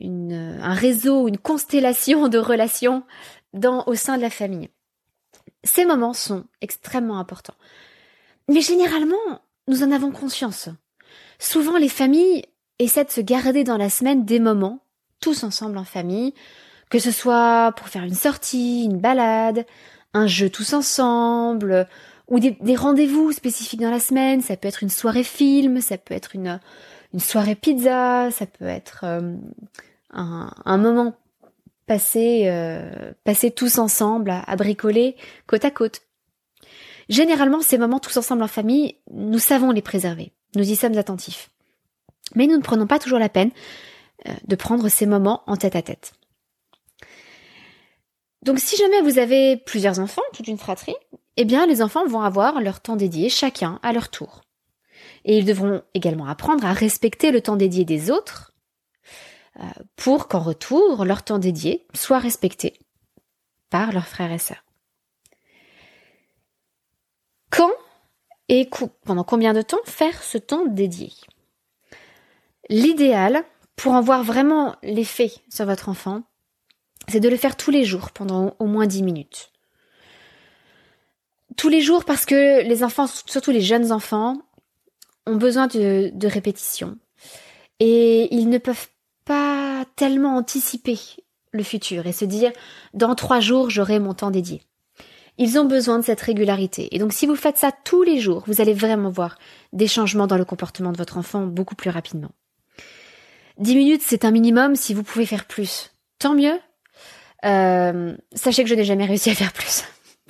une, 0.00 0.58
un 0.62 0.74
réseau, 0.74 1.28
une 1.28 1.38
constellation 1.38 2.28
de 2.28 2.38
relations 2.38 3.04
dans, 3.52 3.84
au 3.86 3.94
sein 3.94 4.16
de 4.16 4.22
la 4.22 4.30
famille. 4.30 4.68
Ces 5.64 5.84
moments 5.84 6.14
sont 6.14 6.44
extrêmement 6.60 7.18
importants. 7.18 7.56
Mais 8.48 8.60
généralement, 8.60 9.16
nous 9.66 9.82
en 9.82 9.92
avons 9.92 10.12
conscience. 10.12 10.68
Souvent, 11.38 11.76
les 11.76 11.88
familles 11.88 12.44
essaient 12.78 13.04
de 13.04 13.10
se 13.10 13.20
garder 13.20 13.64
dans 13.64 13.76
la 13.76 13.90
semaine 13.90 14.24
des 14.24 14.40
moments, 14.40 14.80
tous 15.20 15.42
ensemble 15.42 15.78
en 15.78 15.84
famille, 15.84 16.32
que 16.90 16.98
ce 16.98 17.10
soit 17.10 17.72
pour 17.76 17.88
faire 17.88 18.04
une 18.04 18.14
sortie, 18.14 18.84
une 18.84 18.98
balade, 18.98 19.66
un 20.14 20.26
jeu 20.26 20.48
tous 20.48 20.72
ensemble, 20.72 21.86
ou 22.28 22.38
des, 22.40 22.76
rendez-vous 22.76 23.32
spécifiques 23.32 23.80
dans 23.80 23.90
la 23.90 24.00
semaine. 24.00 24.40
Ça 24.40 24.56
peut 24.56 24.68
être 24.68 24.82
une 24.82 24.90
soirée 24.90 25.24
film, 25.24 25.80
ça 25.80 25.98
peut 25.98 26.14
être 26.14 26.34
une, 26.34 26.60
soirée 27.18 27.54
pizza, 27.54 28.30
ça 28.30 28.46
peut 28.46 28.66
être 28.66 29.00
euh, 29.04 29.34
un, 30.10 30.52
un, 30.64 30.78
moment 30.78 31.14
passé, 31.86 32.42
euh, 32.44 33.12
passé 33.24 33.50
tous 33.50 33.78
ensemble 33.78 34.30
à, 34.30 34.56
bricoler 34.56 35.16
côte 35.46 35.64
à 35.64 35.70
côte. 35.70 36.02
Généralement, 37.08 37.62
ces 37.62 37.78
moments 37.78 37.98
tous 37.98 38.16
ensemble 38.18 38.42
en 38.42 38.48
famille, 38.48 38.96
nous 39.10 39.38
savons 39.38 39.70
les 39.70 39.82
préserver. 39.82 40.32
Nous 40.54 40.70
y 40.70 40.76
sommes 40.76 40.98
attentifs. 40.98 41.50
Mais 42.34 42.46
nous 42.46 42.56
ne 42.56 42.62
prenons 42.62 42.86
pas 42.86 42.98
toujours 42.98 43.18
la 43.18 43.30
peine 43.30 43.50
euh, 44.28 44.32
de 44.46 44.54
prendre 44.54 44.88
ces 44.88 45.06
moments 45.06 45.42
en 45.46 45.56
tête 45.56 45.74
à 45.76 45.82
tête. 45.82 46.12
Donc 48.42 48.58
si 48.60 48.76
jamais 48.76 49.00
vous 49.00 49.18
avez 49.18 49.56
plusieurs 49.56 49.98
enfants, 49.98 50.22
toute 50.34 50.46
une 50.46 50.58
fratrie, 50.58 50.94
eh 51.40 51.44
bien 51.44 51.66
les 51.66 51.82
enfants 51.82 52.04
vont 52.04 52.20
avoir 52.20 52.60
leur 52.60 52.80
temps 52.80 52.96
dédié 52.96 53.28
chacun 53.28 53.78
à 53.84 53.92
leur 53.92 54.08
tour. 54.08 54.42
Et 55.24 55.38
ils 55.38 55.44
devront 55.44 55.82
également 55.94 56.26
apprendre 56.26 56.66
à 56.66 56.72
respecter 56.72 57.30
le 57.30 57.40
temps 57.40 57.54
dédié 57.54 57.84
des 57.84 58.10
autres 58.10 58.52
euh, 59.60 59.62
pour 59.94 60.26
qu'en 60.26 60.40
retour, 60.40 61.04
leur 61.04 61.22
temps 61.22 61.38
dédié 61.38 61.86
soit 61.94 62.18
respecté 62.18 62.76
par 63.70 63.92
leurs 63.92 64.08
frères 64.08 64.32
et 64.32 64.38
sœurs. 64.38 64.64
Quand 67.50 67.70
et 68.48 68.68
pendant 69.04 69.24
combien 69.24 69.52
de 69.52 69.62
temps 69.62 69.78
faire 69.84 70.24
ce 70.24 70.38
temps 70.38 70.66
dédié? 70.66 71.12
L'idéal, 72.68 73.44
pour 73.76 73.92
en 73.92 74.00
voir 74.00 74.24
vraiment 74.24 74.74
l'effet 74.82 75.30
sur 75.48 75.66
votre 75.66 75.88
enfant, 75.88 76.24
c'est 77.06 77.20
de 77.20 77.28
le 77.28 77.36
faire 77.36 77.56
tous 77.56 77.70
les 77.70 77.84
jours 77.84 78.10
pendant 78.10 78.56
au 78.58 78.66
moins 78.66 78.86
10 78.86 79.04
minutes. 79.04 79.52
Tous 81.56 81.68
les 81.68 81.80
jours 81.80 82.04
parce 82.04 82.24
que 82.24 82.62
les 82.62 82.84
enfants, 82.84 83.06
surtout 83.06 83.50
les 83.50 83.60
jeunes 83.60 83.92
enfants, 83.92 84.38
ont 85.26 85.36
besoin 85.36 85.66
de, 85.66 86.10
de 86.12 86.28
répétition. 86.28 86.96
Et 87.80 88.34
ils 88.34 88.48
ne 88.48 88.58
peuvent 88.58 88.88
pas 89.24 89.84
tellement 89.96 90.36
anticiper 90.36 90.98
le 91.52 91.62
futur 91.62 92.06
et 92.06 92.12
se 92.12 92.24
dire 92.24 92.52
dans 92.94 93.14
trois 93.14 93.40
jours 93.40 93.70
j'aurai 93.70 93.98
mon 93.98 94.14
temps 94.14 94.30
dédié. 94.30 94.62
Ils 95.38 95.58
ont 95.58 95.64
besoin 95.64 96.00
de 96.00 96.04
cette 96.04 96.20
régularité. 96.20 96.94
Et 96.94 96.98
donc 96.98 97.12
si 97.12 97.26
vous 97.26 97.36
faites 97.36 97.58
ça 97.58 97.70
tous 97.84 98.02
les 98.02 98.18
jours, 98.18 98.42
vous 98.46 98.60
allez 98.60 98.74
vraiment 98.74 99.10
voir 99.10 99.38
des 99.72 99.86
changements 99.86 100.26
dans 100.26 100.36
le 100.36 100.44
comportement 100.44 100.92
de 100.92 100.98
votre 100.98 101.16
enfant 101.16 101.46
beaucoup 101.46 101.76
plus 101.76 101.90
rapidement. 101.90 102.30
Dix 103.58 103.74
minutes, 103.74 104.02
c'est 104.04 104.24
un 104.24 104.30
minimum. 104.30 104.76
Si 104.76 104.94
vous 104.94 105.02
pouvez 105.02 105.26
faire 105.26 105.44
plus, 105.44 105.92
tant 106.18 106.34
mieux. 106.34 106.58
Euh, 107.44 108.16
sachez 108.34 108.62
que 108.62 108.70
je 108.70 108.74
n'ai 108.74 108.84
jamais 108.84 109.04
réussi 109.04 109.30
à 109.30 109.34
faire 109.34 109.52
plus. 109.52 109.84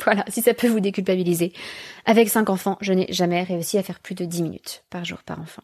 Voilà, 0.04 0.24
si 0.28 0.42
ça 0.42 0.54
peut 0.54 0.68
vous 0.68 0.80
déculpabiliser. 0.80 1.52
Avec 2.04 2.28
cinq 2.28 2.50
enfants, 2.50 2.78
je 2.80 2.92
n'ai 2.92 3.12
jamais 3.12 3.42
réussi 3.42 3.78
à 3.78 3.82
faire 3.82 4.00
plus 4.00 4.14
de 4.14 4.24
dix 4.24 4.42
minutes 4.42 4.84
par 4.90 5.04
jour 5.04 5.22
par 5.22 5.40
enfant. 5.40 5.62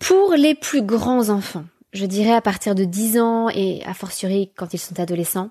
Pour 0.00 0.34
les 0.34 0.54
plus 0.54 0.82
grands 0.82 1.30
enfants, 1.30 1.64
je 1.92 2.04
dirais 2.04 2.34
à 2.34 2.42
partir 2.42 2.74
de 2.74 2.84
10 2.84 3.18
ans 3.20 3.48
et 3.48 3.82
a 3.86 3.94
fortiori 3.94 4.52
quand 4.54 4.74
ils 4.74 4.78
sont 4.78 5.00
adolescents, 5.00 5.50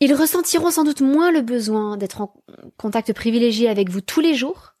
ils 0.00 0.14
ressentiront 0.14 0.70
sans 0.70 0.84
doute 0.84 1.00
moins 1.00 1.30
le 1.30 1.42
besoin 1.42 1.96
d'être 1.96 2.20
en 2.20 2.34
contact 2.76 3.12
privilégié 3.12 3.68
avec 3.68 3.90
vous 3.90 4.00
tous 4.00 4.20
les 4.20 4.34
jours 4.34 4.74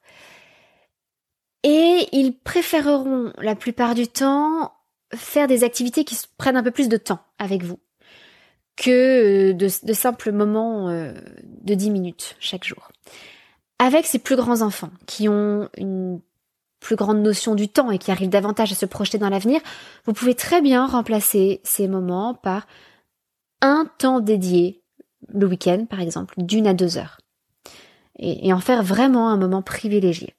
et 1.62 2.06
ils 2.12 2.38
préféreront 2.38 3.32
la 3.38 3.54
plupart 3.54 3.94
du 3.94 4.08
temps 4.08 4.72
faire 5.14 5.46
des 5.46 5.64
activités 5.64 6.04
qui 6.04 6.16
prennent 6.36 6.56
un 6.56 6.62
peu 6.62 6.70
plus 6.70 6.88
de 6.88 6.96
temps 6.96 7.20
avec 7.38 7.62
vous 7.62 7.78
que 8.76 9.52
de, 9.52 9.92
simples 9.92 10.32
moments 10.32 10.88
euh, 10.88 11.12
de 11.62 11.74
10 11.74 11.90
minutes 11.90 12.36
chaque 12.38 12.64
jour. 12.64 12.90
Avec 13.78 14.06
ces 14.06 14.18
plus 14.18 14.36
grands 14.36 14.62
enfants 14.62 14.90
qui 15.06 15.28
ont 15.28 15.68
une 15.76 16.20
plus 16.80 16.96
grande 16.96 17.20
notion 17.20 17.54
du 17.54 17.68
temps 17.68 17.90
et 17.90 17.98
qui 17.98 18.10
arrivent 18.10 18.28
davantage 18.28 18.72
à 18.72 18.74
se 18.74 18.86
projeter 18.86 19.18
dans 19.18 19.28
l'avenir, 19.28 19.60
vous 20.04 20.12
pouvez 20.12 20.34
très 20.34 20.62
bien 20.62 20.86
remplacer 20.86 21.60
ces 21.64 21.88
moments 21.88 22.34
par 22.34 22.66
un 23.60 23.90
temps 23.98 24.20
dédié, 24.20 24.82
le 25.28 25.46
week-end 25.46 25.86
par 25.88 26.00
exemple, 26.00 26.34
d'une 26.38 26.66
à 26.66 26.74
deux 26.74 26.98
heures. 26.98 27.18
Et, 28.18 28.52
en 28.52 28.60
faire 28.60 28.82
vraiment 28.82 29.28
un 29.28 29.36
moment 29.36 29.60
privilégié. 29.60 30.34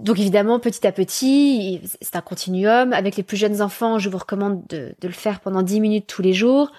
Donc 0.00 0.18
évidemment, 0.18 0.60
petit 0.60 0.86
à 0.86 0.92
petit, 0.92 1.80
c'est 2.00 2.16
un 2.16 2.20
continuum. 2.20 2.92
Avec 2.92 3.16
les 3.16 3.22
plus 3.22 3.36
jeunes 3.36 3.62
enfants, 3.62 3.98
je 3.98 4.08
vous 4.08 4.18
recommande 4.18 4.66
de, 4.68 4.94
le 5.02 5.10
faire 5.10 5.40
pendant 5.40 5.62
dix 5.62 5.80
minutes 5.80 6.06
tous 6.06 6.22
les 6.22 6.32
jours. 6.32 6.72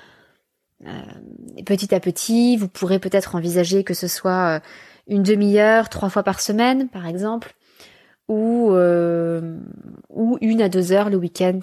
Euh, 0.85 1.01
et 1.57 1.63
petit 1.63 1.93
à 1.93 1.99
petit, 1.99 2.55
vous 2.57 2.69
pourrez 2.69 2.99
peut-être 2.99 3.35
envisager 3.35 3.83
que 3.83 3.93
ce 3.93 4.07
soit 4.07 4.57
euh, 4.57 4.59
une 5.07 5.23
demi-heure, 5.23 5.89
trois 5.89 6.09
fois 6.09 6.23
par 6.23 6.39
semaine, 6.39 6.88
par 6.88 7.05
exemple 7.05 7.55
euh, 8.29 9.57
ou 10.09 10.38
une 10.41 10.61
à 10.61 10.69
deux 10.69 10.91
heures 10.91 11.09
le 11.09 11.17
week-end 11.17 11.59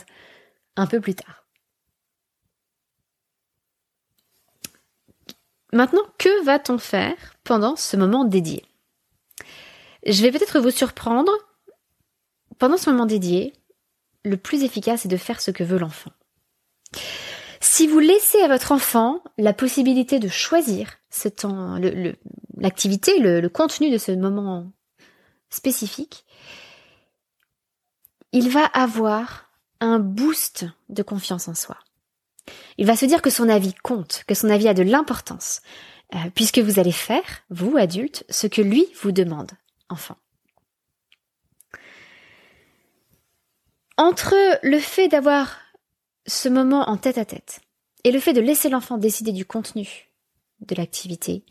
un 0.76 0.86
peu 0.86 1.00
plus 1.00 1.14
tard. 1.14 1.44
Maintenant, 5.72 6.02
que 6.18 6.44
va-t-on 6.44 6.78
faire 6.78 7.16
pendant 7.44 7.76
ce 7.76 7.96
moment 7.96 8.24
dédié? 8.24 8.64
Je 10.06 10.22
vais 10.22 10.30
peut-être 10.30 10.60
vous 10.60 10.70
surprendre. 10.70 11.32
Pendant 12.58 12.76
ce 12.76 12.88
moment 12.88 13.06
dédié, 13.06 13.52
le 14.24 14.36
plus 14.36 14.62
efficace 14.62 15.04
est 15.04 15.10
de 15.10 15.16
faire 15.16 15.40
ce 15.40 15.50
que 15.50 15.64
veut 15.64 15.78
l'enfant. 15.78 16.12
Si 17.60 17.88
vous 17.88 17.98
laissez 17.98 18.40
à 18.40 18.48
votre 18.48 18.72
enfant 18.72 19.22
la 19.36 19.52
possibilité 19.52 20.20
de 20.20 20.28
choisir 20.28 20.92
ce 21.10 21.28
temps, 21.28 21.78
l'activité, 22.56 23.18
le, 23.18 23.48
contenu 23.48 23.90
de 23.90 23.98
ce 23.98 24.12
moment 24.12 24.70
spécifique, 25.50 26.24
il 28.32 28.48
va 28.48 28.64
avoir 28.64 29.50
un 29.80 29.98
boost 29.98 30.66
de 30.88 31.02
confiance 31.02 31.48
en 31.48 31.54
soi. 31.54 31.76
Il 32.78 32.86
va 32.86 32.96
se 32.96 33.06
dire 33.06 33.22
que 33.22 33.30
son 33.30 33.48
avis 33.48 33.74
compte, 33.74 34.22
que 34.28 34.34
son 34.34 34.50
avis 34.50 34.68
a 34.68 34.74
de 34.74 34.82
l'importance, 34.82 35.60
euh, 36.14 36.18
puisque 36.34 36.60
vous 36.60 36.78
allez 36.78 36.92
faire, 36.92 37.42
vous, 37.50 37.76
adulte, 37.76 38.24
ce 38.30 38.46
que 38.46 38.62
lui 38.62 38.86
vous 39.02 39.12
demande, 39.12 39.50
enfant. 39.88 40.16
Entre 43.96 44.34
le 44.62 44.78
fait 44.78 45.08
d'avoir 45.08 45.58
ce 46.26 46.48
moment 46.48 46.88
en 46.88 46.96
tête 46.96 47.18
à 47.18 47.24
tête 47.24 47.60
et 48.04 48.10
le 48.10 48.20
fait 48.20 48.32
de 48.32 48.40
laisser 48.40 48.68
l'enfant 48.68 48.98
décider 48.98 49.32
du 49.32 49.46
contenu 49.46 50.10
de 50.60 50.74
l'activité, 50.74 51.44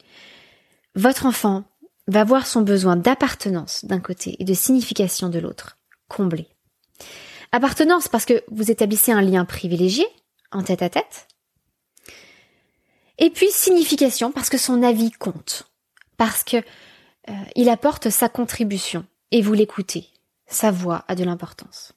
votre 0.96 1.26
enfant 1.26 1.66
va 2.08 2.24
voir 2.24 2.46
son 2.46 2.62
besoin 2.62 2.96
d'appartenance 2.96 3.86
d'un 3.86 4.00
côté 4.00 4.36
et 4.40 4.46
de 4.46 4.54
signification 4.54 5.30
de 5.30 5.40
l'autre 5.40 5.80
comblé. 6.08 6.48
Appartenance 7.52 8.08
parce 8.08 8.26
que 8.26 8.44
vous 8.50 8.70
établissez 8.70 9.12
un 9.12 9.22
lien 9.22 9.46
privilégié 9.46 10.06
en 10.52 10.62
tête 10.62 10.82
à 10.82 10.90
tête. 10.90 11.28
Et 13.18 13.30
puis 13.30 13.50
signification 13.50 14.32
parce 14.32 14.50
que 14.50 14.58
son 14.58 14.84
avis 14.84 15.12
compte, 15.12 15.72
parce 16.18 16.44
que 16.44 16.58
euh, 17.30 17.34
il 17.56 17.70
apporte 17.70 18.10
sa 18.10 18.30
contribution 18.30 19.06
et 19.32 19.42
vous 19.42 19.54
l'écoutez. 19.54 20.08
Sa 20.48 20.72
voix 20.72 21.06
a 21.08 21.16
de 21.16 21.24
l'importance. 21.24 21.94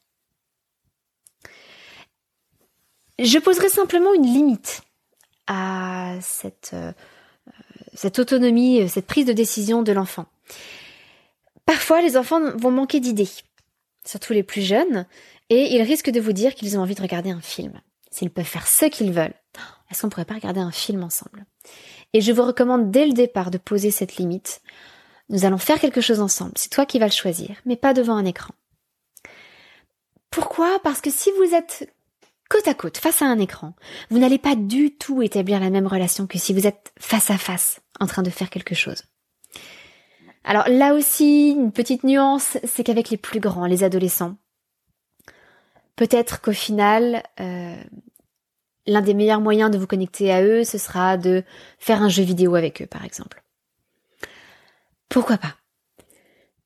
Je 3.19 3.37
poserai 3.37 3.69
simplement 3.69 4.13
une 4.13 4.25
limite 4.25 4.81
à 5.47 6.15
cette, 6.21 6.71
euh, 6.73 6.93
cette 7.93 8.19
autonomie, 8.19 8.87
cette 8.89 9.07
prise 9.07 9.25
de 9.25 9.33
décision 9.33 9.83
de 9.83 9.91
l'enfant. 9.91 10.25
Parfois, 11.65 12.01
les 12.01 12.17
enfants 12.17 12.55
vont 12.57 12.71
manquer 12.71 12.99
d'idées 12.99 13.29
surtout 14.09 14.33
les 14.33 14.43
plus 14.43 14.61
jeunes, 14.61 15.05
et 15.49 15.75
ils 15.75 15.81
risquent 15.81 16.09
de 16.09 16.19
vous 16.19 16.33
dire 16.33 16.55
qu'ils 16.55 16.77
ont 16.77 16.81
envie 16.81 16.95
de 16.95 17.01
regarder 17.01 17.31
un 17.31 17.41
film. 17.41 17.79
S'ils 18.11 18.31
peuvent 18.31 18.45
faire 18.45 18.67
ce 18.67 18.85
qu'ils 18.85 19.11
veulent, 19.11 19.35
est-ce 19.89 20.01
qu'on 20.01 20.09
pourrait 20.09 20.25
pas 20.25 20.35
regarder 20.35 20.59
un 20.59 20.71
film 20.71 21.03
ensemble? 21.03 21.45
Et 22.13 22.21
je 22.21 22.31
vous 22.31 22.43
recommande 22.43 22.91
dès 22.91 23.05
le 23.05 23.13
départ 23.13 23.51
de 23.51 23.57
poser 23.57 23.91
cette 23.91 24.15
limite. 24.17 24.61
Nous 25.29 25.45
allons 25.45 25.57
faire 25.57 25.79
quelque 25.79 26.01
chose 26.01 26.21
ensemble, 26.21 26.53
c'est 26.55 26.71
toi 26.71 26.85
qui 26.85 26.99
vas 26.99 27.05
le 27.05 27.11
choisir, 27.11 27.55
mais 27.65 27.75
pas 27.75 27.93
devant 27.93 28.15
un 28.15 28.25
écran. 28.25 28.53
Pourquoi? 30.31 30.79
Parce 30.83 31.01
que 31.01 31.11
si 31.11 31.31
vous 31.37 31.53
êtes 31.53 31.91
côte 32.49 32.67
à 32.67 32.73
côte, 32.73 32.97
face 32.97 33.21
à 33.21 33.25
un 33.25 33.37
écran, 33.39 33.73
vous 34.09 34.17
n'allez 34.17 34.39
pas 34.39 34.55
du 34.55 34.91
tout 34.91 35.21
établir 35.21 35.59
la 35.59 35.69
même 35.69 35.87
relation 35.87 36.25
que 36.27 36.39
si 36.39 36.53
vous 36.53 36.65
êtes 36.65 36.91
face 36.99 37.29
à 37.29 37.37
face, 37.37 37.79
en 37.99 38.07
train 38.07 38.23
de 38.23 38.29
faire 38.31 38.49
quelque 38.49 38.75
chose. 38.75 39.03
Alors 40.43 40.67
là 40.67 40.95
aussi, 40.95 41.51
une 41.51 41.71
petite 41.71 42.03
nuance, 42.03 42.57
c'est 42.63 42.83
qu'avec 42.83 43.11
les 43.11 43.17
plus 43.17 43.39
grands, 43.39 43.65
les 43.65 43.83
adolescents, 43.83 44.35
peut-être 45.95 46.41
qu'au 46.41 46.53
final, 46.53 47.23
euh, 47.39 47.75
l'un 48.87 49.01
des 49.01 49.13
meilleurs 49.13 49.41
moyens 49.41 49.69
de 49.69 49.77
vous 49.77 49.87
connecter 49.87 50.31
à 50.31 50.41
eux, 50.41 50.63
ce 50.63 50.79
sera 50.79 51.17
de 51.17 51.43
faire 51.77 52.01
un 52.01 52.09
jeu 52.09 52.23
vidéo 52.23 52.55
avec 52.55 52.81
eux, 52.81 52.87
par 52.87 53.05
exemple. 53.05 53.43
Pourquoi 55.09 55.37
pas? 55.37 55.55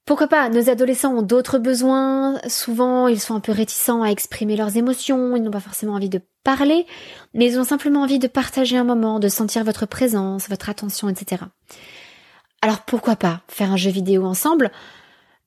Pourquoi 0.05 0.27
pas? 0.27 0.49
Nos 0.49 0.69
adolescents 0.69 1.15
ont 1.15 1.21
d'autres 1.21 1.59
besoins, 1.59 2.37
souvent 2.49 3.07
ils 3.07 3.21
sont 3.21 3.35
un 3.35 3.39
peu 3.39 3.53
réticents 3.53 4.03
à 4.03 4.09
exprimer 4.09 4.57
leurs 4.57 4.75
émotions, 4.75 5.37
ils 5.37 5.41
n'ont 5.41 5.49
pas 5.49 5.61
forcément 5.61 5.93
envie 5.93 6.09
de 6.09 6.19
parler, 6.43 6.85
mais 7.33 7.45
ils 7.45 7.57
ont 7.57 7.63
simplement 7.63 8.01
envie 8.01 8.19
de 8.19 8.27
partager 8.27 8.75
un 8.75 8.83
moment, 8.83 9.19
de 9.19 9.29
sentir 9.29 9.63
votre 9.63 9.85
présence, 9.85 10.49
votre 10.49 10.69
attention, 10.69 11.07
etc. 11.07 11.43
Alors 12.61 12.81
pourquoi 12.81 13.15
pas 13.15 13.43
faire 13.47 13.71
un 13.71 13.77
jeu 13.77 13.91
vidéo 13.91 14.25
ensemble? 14.25 14.71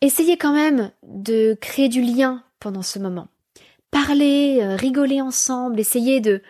Essayez 0.01 0.39
quand 0.39 0.55
même 0.55 0.91
de 1.03 1.55
créer 1.61 1.91
du 1.91 2.01
lien 2.01 2.43
pendant 2.59 2.83
ce 2.83 2.99
moment. 2.99 3.29
Parlez, 3.91 4.61
euh, 4.63 4.75
rigolez 4.75 5.21
ensemble, 5.21 5.81
essayez 5.81 6.21
de, 6.21 6.43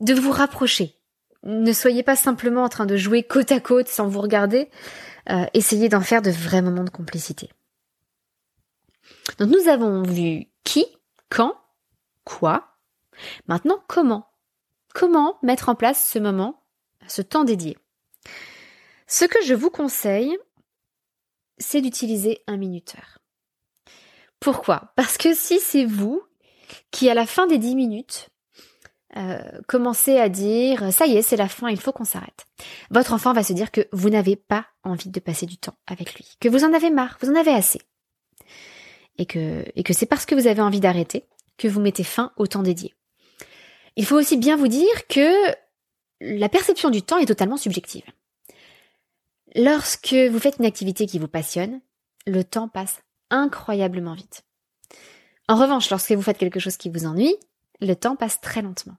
de 0.00 0.12
vous 0.12 0.32
rapprocher. 0.32 0.94
Ne 1.44 1.72
soyez 1.72 2.02
pas 2.02 2.16
simplement 2.16 2.64
en 2.64 2.68
train 2.68 2.86
de 2.86 2.96
jouer 2.96 3.22
côte 3.22 3.52
à 3.52 3.60
côte 3.60 3.88
sans 3.88 4.06
vous 4.06 4.20
regarder. 4.20 4.68
Euh, 5.30 5.46
essayez 5.54 5.88
d'en 5.88 6.00
faire 6.00 6.22
de 6.22 6.30
vrais 6.30 6.62
moments 6.62 6.84
de 6.84 6.90
complicité. 6.90 7.50
Donc 9.38 9.50
nous 9.50 9.68
avons 9.68 10.02
vu 10.02 10.46
qui, 10.64 10.86
quand, 11.28 11.54
quoi. 12.24 12.78
Maintenant, 13.46 13.82
comment 13.88 14.26
Comment 14.94 15.38
mettre 15.42 15.68
en 15.68 15.74
place 15.74 16.10
ce 16.10 16.18
moment, 16.18 16.62
ce 17.06 17.22
temps 17.22 17.44
dédié 17.44 17.76
ce 19.10 19.24
que 19.24 19.42
je 19.42 19.54
vous 19.54 19.70
conseille, 19.70 20.36
c'est 21.56 21.80
d'utiliser 21.80 22.42
un 22.46 22.58
minuteur. 22.58 23.18
Pourquoi? 24.38 24.92
Parce 24.96 25.16
que 25.16 25.34
si 25.34 25.60
c'est 25.60 25.86
vous 25.86 26.22
qui, 26.90 27.08
à 27.08 27.14
la 27.14 27.26
fin 27.26 27.46
des 27.46 27.56
10 27.56 27.74
minutes, 27.74 28.28
euh, 29.16 29.38
commencez 29.66 30.18
à 30.18 30.28
dire 30.28 30.92
ça 30.92 31.06
y 31.06 31.16
est, 31.16 31.22
c'est 31.22 31.36
la 31.36 31.48
fin, 31.48 31.68
il 31.70 31.80
faut 31.80 31.92
qu'on 31.92 32.04
s'arrête. 32.04 32.46
Votre 32.90 33.14
enfant 33.14 33.32
va 33.32 33.42
se 33.42 33.52
dire 33.52 33.70
que 33.70 33.88
vous 33.92 34.10
n'avez 34.10 34.36
pas 34.36 34.66
envie 34.84 35.08
de 35.08 35.20
passer 35.20 35.46
du 35.46 35.56
temps 35.56 35.76
avec 35.86 36.14
lui, 36.14 36.36
que 36.40 36.48
vous 36.48 36.64
en 36.64 36.74
avez 36.74 36.90
marre, 36.90 37.16
vous 37.20 37.30
en 37.30 37.34
avez 37.34 37.52
assez. 37.52 37.80
Et 39.16 39.26
que, 39.26 39.64
et 39.74 39.82
que 39.82 39.92
c'est 39.92 40.06
parce 40.06 40.26
que 40.26 40.34
vous 40.34 40.46
avez 40.46 40.60
envie 40.60 40.80
d'arrêter 40.80 41.24
que 41.56 41.68
vous 41.68 41.80
mettez 41.80 42.04
fin 42.04 42.32
au 42.36 42.46
temps 42.46 42.62
dédié. 42.62 42.94
Il 43.96 44.06
faut 44.06 44.16
aussi 44.16 44.36
bien 44.36 44.56
vous 44.56 44.68
dire 44.68 45.06
que 45.08 45.32
la 46.20 46.48
perception 46.48 46.90
du 46.90 47.02
temps 47.02 47.18
est 47.18 47.26
totalement 47.26 47.56
subjective. 47.56 48.04
Lorsque 49.54 50.14
vous 50.14 50.38
faites 50.38 50.58
une 50.58 50.66
activité 50.66 51.06
qui 51.06 51.18
vous 51.18 51.28
passionne, 51.28 51.80
le 52.26 52.44
temps 52.44 52.68
passe 52.68 53.00
incroyablement 53.30 54.14
vite. 54.14 54.44
En 55.48 55.56
revanche, 55.56 55.90
lorsque 55.90 56.12
vous 56.12 56.22
faites 56.22 56.38
quelque 56.38 56.60
chose 56.60 56.76
qui 56.76 56.90
vous 56.90 57.06
ennuie, 57.06 57.34
le 57.80 57.94
temps 57.94 58.16
passe 58.16 58.40
très 58.40 58.62
lentement. 58.62 58.96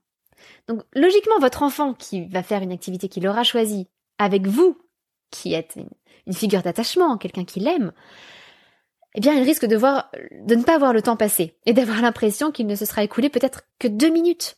Donc 0.68 0.82
logiquement, 0.94 1.38
votre 1.38 1.62
enfant 1.62 1.94
qui 1.94 2.26
va 2.26 2.42
faire 2.42 2.62
une 2.62 2.72
activité 2.72 3.08
qu'il 3.08 3.26
aura 3.26 3.44
choisie 3.44 3.88
avec 4.18 4.46
vous, 4.46 4.78
qui 5.30 5.54
êtes 5.54 5.76
une, 5.76 6.34
figure 6.34 6.62
d'attachement, 6.62 7.18
quelqu'un 7.18 7.44
qui 7.44 7.60
l'aime, 7.60 7.92
eh 9.14 9.20
bien, 9.20 9.34
il 9.34 9.42
risque 9.42 9.66
de 9.66 9.76
voir, 9.76 10.10
de 10.44 10.54
ne 10.54 10.62
pas 10.62 10.78
voir 10.78 10.92
le 10.92 11.02
temps 11.02 11.16
passer 11.16 11.56
et 11.66 11.72
d'avoir 11.72 12.00
l'impression 12.00 12.52
qu'il 12.52 12.66
ne 12.66 12.76
se 12.76 12.84
sera 12.84 13.02
écoulé 13.02 13.28
peut-être 13.28 13.62
que 13.80 13.88
deux 13.88 14.10
minutes. 14.10 14.56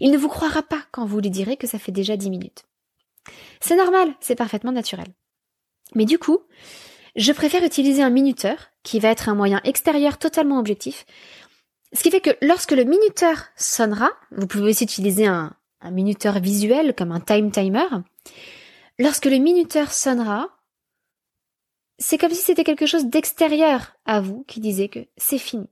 Il 0.00 0.10
ne 0.10 0.16
vous 0.16 0.28
croira 0.28 0.62
pas 0.62 0.82
quand 0.90 1.04
vous 1.04 1.20
lui 1.20 1.30
direz 1.30 1.56
que 1.56 1.66
ça 1.66 1.78
fait 1.78 1.92
déjà 1.92 2.16
dix 2.16 2.30
minutes. 2.30 2.64
C'est 3.60 3.76
normal, 3.76 4.14
c'est 4.20 4.34
parfaitement 4.34 4.72
naturel. 4.72 5.08
Mais 5.94 6.06
du 6.06 6.18
coup, 6.18 6.40
je 7.16 7.32
préfère 7.32 7.62
utiliser 7.62 8.02
un 8.02 8.10
minuteur, 8.10 8.70
qui 8.82 8.98
va 8.98 9.10
être 9.10 9.28
un 9.28 9.34
moyen 9.34 9.60
extérieur 9.64 10.18
totalement 10.18 10.58
objectif, 10.58 11.04
ce 11.92 12.02
qui 12.02 12.10
fait 12.10 12.20
que 12.20 12.36
lorsque 12.40 12.72
le 12.72 12.84
minuteur 12.84 13.44
sonnera, 13.56 14.10
vous 14.30 14.46
pouvez 14.46 14.70
aussi 14.70 14.84
utiliser 14.84 15.26
un, 15.26 15.54
minuteur 15.90 16.38
visuel 16.38 16.94
comme 16.94 17.10
un 17.10 17.18
time 17.18 17.50
timer, 17.50 17.88
lorsque 19.00 19.26
le 19.26 19.38
minuteur 19.38 19.92
sonnera, 19.92 20.48
c'est 21.98 22.18
comme 22.18 22.30
si 22.30 22.42
c'était 22.42 22.64
quelque 22.64 22.86
chose 22.86 23.06
d'extérieur 23.06 23.96
à 24.04 24.20
vous 24.20 24.44
qui 24.44 24.60
disait 24.60 24.88
que 24.88 25.00
c'est 25.16 25.38
fini. 25.38 25.68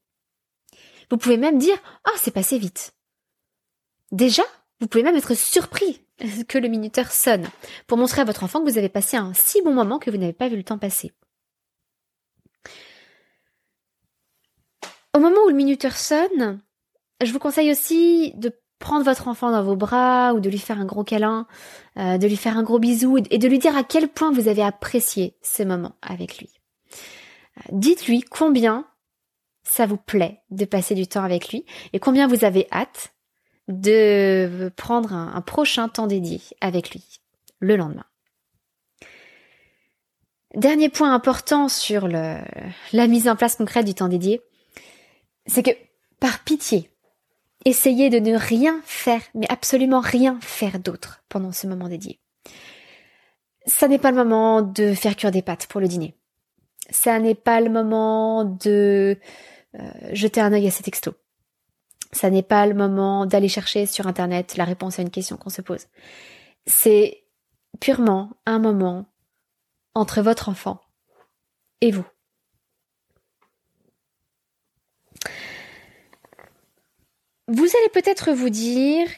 Vous 1.10 1.16
pouvez 1.16 1.36
même 1.36 1.58
dire 1.58 1.76
Ah, 2.04 2.10
oh, 2.12 2.18
c'est 2.20 2.32
passé 2.32 2.58
vite. 2.58 2.92
Déjà, 4.10 4.42
vous 4.80 4.88
pouvez 4.88 5.04
même 5.04 5.16
être 5.16 5.34
surpris 5.34 6.02
que 6.48 6.58
le 6.58 6.68
minuteur 6.68 7.12
sonne 7.12 7.48
pour 7.86 7.96
montrer 7.96 8.22
à 8.22 8.24
votre 8.24 8.42
enfant 8.42 8.60
que 8.60 8.68
vous 8.68 8.78
avez 8.78 8.88
passé 8.88 9.16
un 9.16 9.32
si 9.32 9.62
bon 9.62 9.72
moment 9.72 9.98
que 9.98 10.10
vous 10.10 10.18
n'avez 10.18 10.32
pas 10.32 10.48
vu 10.48 10.56
le 10.56 10.64
temps 10.64 10.78
passer. 10.78 11.12
Au 15.14 15.18
moment 15.18 15.40
où 15.46 15.48
le 15.48 15.54
minuteur 15.54 15.96
sonne, 15.96 16.60
je 17.22 17.32
vous 17.32 17.38
conseille 17.38 17.70
aussi 17.70 18.32
de 18.36 18.52
prendre 18.78 19.04
votre 19.04 19.28
enfant 19.28 19.50
dans 19.50 19.62
vos 19.62 19.76
bras 19.76 20.32
ou 20.34 20.40
de 20.40 20.48
lui 20.48 20.58
faire 20.58 20.80
un 20.80 20.84
gros 20.84 21.04
câlin, 21.04 21.46
euh, 21.98 22.18
de 22.18 22.26
lui 22.26 22.36
faire 22.36 22.56
un 22.56 22.62
gros 22.62 22.78
bisou 22.78 23.18
et 23.30 23.38
de 23.38 23.48
lui 23.48 23.58
dire 23.58 23.76
à 23.76 23.84
quel 23.84 24.08
point 24.08 24.32
vous 24.32 24.48
avez 24.48 24.62
apprécié 24.62 25.36
ce 25.42 25.62
moment 25.62 25.96
avec 26.02 26.38
lui. 26.38 26.48
Euh, 27.58 27.62
dites-lui 27.72 28.22
combien 28.22 28.86
ça 29.62 29.86
vous 29.86 29.98
plaît 29.98 30.42
de 30.50 30.64
passer 30.64 30.94
du 30.94 31.06
temps 31.06 31.22
avec 31.22 31.50
lui 31.50 31.66
et 31.92 32.00
combien 32.00 32.26
vous 32.26 32.44
avez 32.44 32.66
hâte 32.72 33.12
de 33.68 34.72
prendre 34.76 35.12
un, 35.12 35.40
prochain 35.42 35.88
temps 35.88 36.06
dédié 36.06 36.40
avec 36.60 36.90
lui 36.90 37.20
le 37.60 37.76
lendemain. 37.76 38.06
Dernier 40.56 40.88
point 40.88 41.14
important 41.14 41.68
sur 41.68 42.08
le, 42.08 42.38
la 42.92 43.06
mise 43.06 43.28
en 43.28 43.36
place 43.36 43.54
concrète 43.54 43.86
du 43.86 43.94
temps 43.94 44.08
dédié, 44.08 44.40
c'est 45.50 45.62
que 45.64 45.76
par 46.20 46.44
pitié, 46.44 46.90
essayez 47.64 48.08
de 48.08 48.18
ne 48.18 48.36
rien 48.36 48.80
faire, 48.84 49.20
mais 49.34 49.50
absolument 49.50 50.00
rien 50.00 50.38
faire 50.40 50.78
d'autre 50.78 51.24
pendant 51.28 51.50
ce 51.50 51.66
moment 51.66 51.88
dédié. 51.88 52.20
Ça 53.66 53.88
n'est 53.88 53.98
pas 53.98 54.10
le 54.10 54.16
moment 54.16 54.62
de 54.62 54.94
faire 54.94 55.16
cuire 55.16 55.32
des 55.32 55.42
pâtes 55.42 55.66
pour 55.66 55.80
le 55.80 55.88
dîner. 55.88 56.14
Ça 56.90 57.18
n'est 57.18 57.34
pas 57.34 57.60
le 57.60 57.68
moment 57.68 58.44
de 58.44 59.18
euh, 59.78 59.90
jeter 60.12 60.40
un 60.40 60.52
œil 60.52 60.68
à 60.68 60.70
ces 60.70 60.82
textos. 60.82 61.14
Ça 62.12 62.30
n'est 62.30 62.42
pas 62.42 62.66
le 62.66 62.74
moment 62.74 63.26
d'aller 63.26 63.48
chercher 63.48 63.86
sur 63.86 64.06
Internet 64.06 64.56
la 64.56 64.64
réponse 64.64 64.98
à 64.98 65.02
une 65.02 65.10
question 65.10 65.36
qu'on 65.36 65.50
se 65.50 65.62
pose. 65.62 65.86
C'est 66.66 67.24
purement 67.80 68.30
un 68.46 68.58
moment 68.58 69.06
entre 69.94 70.22
votre 70.22 70.48
enfant 70.48 70.80
et 71.80 71.90
vous. 71.90 72.06
Vous 77.52 77.64
allez 77.64 77.88
peut-être 77.92 78.30
vous 78.30 78.48
dire 78.48 79.08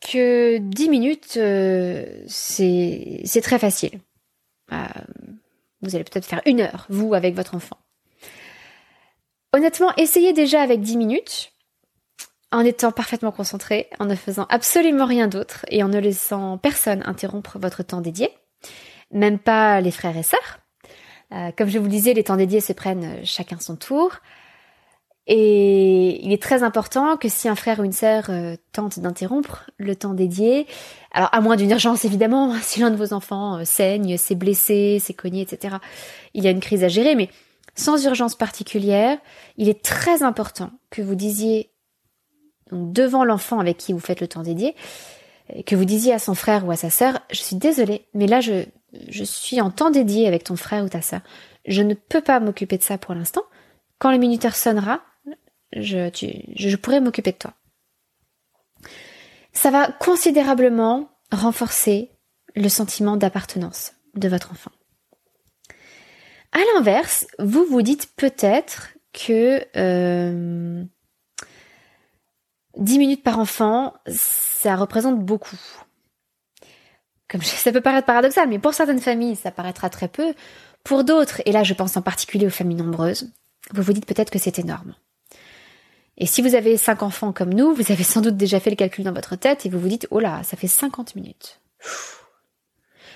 que 0.00 0.58
10 0.58 0.88
minutes, 0.88 1.34
euh, 1.36 2.22
c'est 2.28 3.40
très 3.42 3.58
facile. 3.58 3.98
Euh, 4.72 4.76
vous 5.82 5.96
allez 5.96 6.04
peut-être 6.04 6.26
faire 6.26 6.42
une 6.46 6.60
heure, 6.60 6.86
vous, 6.88 7.12
avec 7.14 7.34
votre 7.34 7.56
enfant. 7.56 7.76
Honnêtement, 9.52 9.92
essayez 9.96 10.32
déjà 10.32 10.62
avec 10.62 10.80
10 10.80 10.96
minutes, 10.96 11.52
en 12.52 12.60
étant 12.60 12.92
parfaitement 12.92 13.32
concentré, 13.32 13.88
en 13.98 14.04
ne 14.04 14.14
faisant 14.14 14.46
absolument 14.48 15.06
rien 15.06 15.26
d'autre 15.26 15.66
et 15.68 15.82
en 15.82 15.88
ne 15.88 15.98
laissant 15.98 16.56
personne 16.56 17.02
interrompre 17.04 17.58
votre 17.58 17.82
temps 17.82 18.00
dédié, 18.00 18.30
même 19.10 19.40
pas 19.40 19.80
les 19.80 19.90
frères 19.90 20.16
et 20.16 20.22
sœurs. 20.22 20.60
Euh, 21.32 21.50
comme 21.58 21.68
je 21.68 21.78
vous 21.78 21.86
le 21.86 21.90
disais, 21.90 22.14
les 22.14 22.22
temps 22.22 22.36
dédiés 22.36 22.60
se 22.60 22.72
prennent 22.72 23.24
chacun 23.24 23.58
son 23.58 23.74
tour. 23.74 24.20
Et 25.26 26.24
il 26.24 26.32
est 26.32 26.42
très 26.42 26.62
important 26.62 27.16
que 27.16 27.28
si 27.28 27.48
un 27.48 27.56
frère 27.56 27.80
ou 27.80 27.84
une 27.84 27.92
sœur 27.92 28.26
euh, 28.28 28.56
tente 28.72 29.00
d'interrompre 29.00 29.68
le 29.76 29.96
temps 29.96 30.14
dédié, 30.14 30.66
alors 31.10 31.30
à 31.32 31.40
moins 31.40 31.56
d'une 31.56 31.72
urgence 31.72 32.04
évidemment, 32.04 32.54
si 32.62 32.80
l'un 32.80 32.90
de 32.90 32.96
vos 32.96 33.12
enfants 33.12 33.58
euh, 33.58 33.64
saigne, 33.64 34.16
s'est 34.18 34.36
blessé, 34.36 35.00
s'est 35.00 35.14
cogné, 35.14 35.42
etc., 35.42 35.76
il 36.34 36.44
y 36.44 36.46
a 36.46 36.50
une 36.50 36.60
crise 36.60 36.84
à 36.84 36.88
gérer, 36.88 37.16
mais 37.16 37.28
sans 37.74 38.04
urgence 38.06 38.36
particulière, 38.36 39.18
il 39.56 39.68
est 39.68 39.82
très 39.82 40.22
important 40.22 40.70
que 40.90 41.02
vous 41.02 41.16
disiez 41.16 41.70
devant 42.70 43.24
l'enfant 43.24 43.58
avec 43.58 43.76
qui 43.76 43.92
vous 43.92 44.00
faites 44.00 44.20
le 44.20 44.28
temps 44.28 44.42
dédié, 44.42 44.74
que 45.66 45.76
vous 45.76 45.84
disiez 45.84 46.12
à 46.12 46.18
son 46.18 46.34
frère 46.34 46.66
ou 46.66 46.70
à 46.70 46.76
sa 46.76 46.90
sœur, 46.90 47.20
je 47.30 47.40
suis 47.40 47.56
désolée, 47.56 48.06
mais 48.14 48.26
là 48.26 48.40
je, 48.40 48.64
je 49.08 49.24
suis 49.24 49.60
en 49.60 49.70
temps 49.70 49.90
dédié 49.90 50.26
avec 50.26 50.44
ton 50.44 50.56
frère 50.56 50.84
ou 50.84 50.88
ta 50.88 51.02
sœur. 51.02 51.20
Je 51.66 51.82
ne 51.82 51.94
peux 51.94 52.20
pas 52.20 52.40
m'occuper 52.40 52.78
de 52.78 52.82
ça 52.82 52.96
pour 52.96 53.14
l'instant. 53.14 53.42
Quand 53.98 54.10
le 54.10 54.18
minuteur 54.18 54.54
sonnera, 54.54 55.00
je, 55.72 56.76
pourrais 56.76 57.00
m'occuper 57.00 57.32
de 57.32 57.38
toi. 57.38 57.54
Ça 59.52 59.70
va 59.70 59.90
considérablement 59.90 61.10
renforcer 61.32 62.10
le 62.54 62.68
sentiment 62.68 63.16
d'appartenance 63.16 63.92
de 64.14 64.28
votre 64.28 64.52
enfant. 64.52 64.70
À 66.52 66.58
l'inverse, 66.74 67.26
vous 67.38 67.64
vous 67.64 67.82
dites 67.82 68.14
peut-être 68.16 68.94
que 69.12 69.64
euh, 69.76 70.84
10 72.76 72.98
minutes 72.98 73.22
par 73.22 73.38
enfant, 73.38 73.94
ça 74.06 74.76
représente 74.76 75.20
beaucoup. 75.20 75.58
Comme 77.28 77.42
ça 77.42 77.72
peut 77.72 77.80
paraître 77.80 78.06
paradoxal, 78.06 78.48
mais 78.48 78.58
pour 78.58 78.74
certaines 78.74 79.00
familles, 79.00 79.36
ça 79.36 79.50
paraîtra 79.50 79.90
très 79.90 80.08
peu. 80.08 80.34
Pour 80.84 81.04
d'autres, 81.04 81.42
et 81.46 81.52
là 81.52 81.64
je 81.64 81.74
pense 81.74 81.96
en 81.96 82.02
particulier 82.02 82.46
aux 82.46 82.50
familles 82.50 82.76
nombreuses, 82.76 83.32
vous 83.72 83.82
vous 83.82 83.92
dites 83.92 84.06
peut-être 84.06 84.30
que 84.30 84.38
c'est 84.38 84.58
énorme. 84.58 84.94
Et 86.18 86.26
si 86.26 86.40
vous 86.40 86.54
avez 86.54 86.76
cinq 86.76 87.02
enfants 87.02 87.32
comme 87.32 87.52
nous, 87.52 87.74
vous 87.74 87.92
avez 87.92 88.04
sans 88.04 88.20
doute 88.20 88.36
déjà 88.36 88.58
fait 88.58 88.70
le 88.70 88.76
calcul 88.76 89.04
dans 89.04 89.12
votre 89.12 89.36
tête 89.36 89.66
et 89.66 89.68
vous 89.68 89.78
vous 89.78 89.88
dites, 89.88 90.08
oh 90.10 90.18
là, 90.18 90.42
ça 90.44 90.56
fait 90.56 90.66
50 90.68 91.14
minutes. 91.14 91.60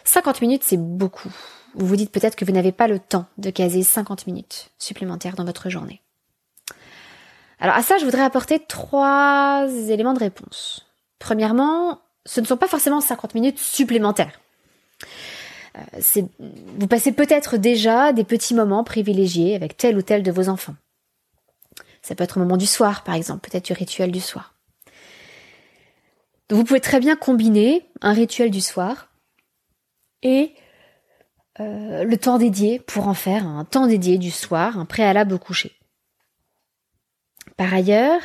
50 0.05 0.43
minutes, 0.43 0.63
c'est 0.65 0.77
beaucoup. 0.77 1.33
Vous 1.75 1.87
vous 1.87 1.97
dites 1.97 2.13
peut-être 2.13 2.37
que 2.37 2.45
vous 2.45 2.53
n'avez 2.53 2.73
pas 2.73 2.89
le 2.89 2.99
temps 2.99 3.27
de 3.39 3.51
caser 3.51 3.83
50 3.83 4.27
minutes 4.27 4.71
supplémentaires 4.79 5.37
dans 5.37 5.45
votre 5.45 5.71
journée. 5.71 6.03
Alors 7.59 7.77
à 7.77 7.83
ça, 7.83 7.97
je 7.99 8.05
voudrais 8.05 8.23
apporter 8.23 8.59
trois 8.59 9.67
éléments 9.89 10.15
de 10.15 10.19
réponse. 10.19 10.87
Premièrement, 11.19 12.01
ce 12.27 12.41
ne 12.41 12.47
sont 12.47 12.57
pas 12.57 12.69
forcément 12.69 13.01
50 13.01 13.35
minutes 13.35 13.59
supplémentaires. 13.59 14.41
Euh, 15.77 16.23
vous 16.79 16.87
passez 16.87 17.13
peut-être 17.13 17.57
déjà 17.57 18.13
des 18.13 18.25
petits 18.25 18.55
moments 18.55 18.85
privilégiés 18.85 19.55
avec 19.55 19.77
tel 19.77 19.97
ou 19.97 20.03
tel 20.03 20.23
de 20.23 20.33
vos 20.33 20.49
enfants. 20.49 20.75
Ça 22.03 22.15
peut 22.15 22.25
être 22.25 22.37
au 22.37 22.41
moment 22.41 22.57
du 22.57 22.67
soir, 22.67 23.05
par 23.05 23.15
exemple, 23.15 23.49
peut-être 23.49 23.67
du 23.67 23.73
rituel 23.73 24.11
du 24.11 24.21
soir. 24.21 24.55
Vous 26.51 26.65
pouvez 26.65 26.81
très 26.81 26.99
bien 26.99 27.17
combiner 27.17 27.89
un 28.01 28.13
rituel 28.13 28.51
du 28.51 28.61
soir 28.61 29.09
et 30.23 30.55
euh, 31.61 32.05
le 32.05 32.17
temps 32.17 32.39
dédié 32.39 32.81
pour 32.81 33.07
en 33.07 33.15
faire 33.15 33.47
un 33.47 33.65
temps 33.65 33.87
dédié 33.87 34.19
du 34.19 34.31
soir, 34.31 34.79
un 34.79 34.85
préalable 34.85 35.35
au 35.35 35.39
coucher. 35.39 35.73
Par 37.57 37.73
ailleurs, 37.73 38.21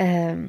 euh, 0.00 0.48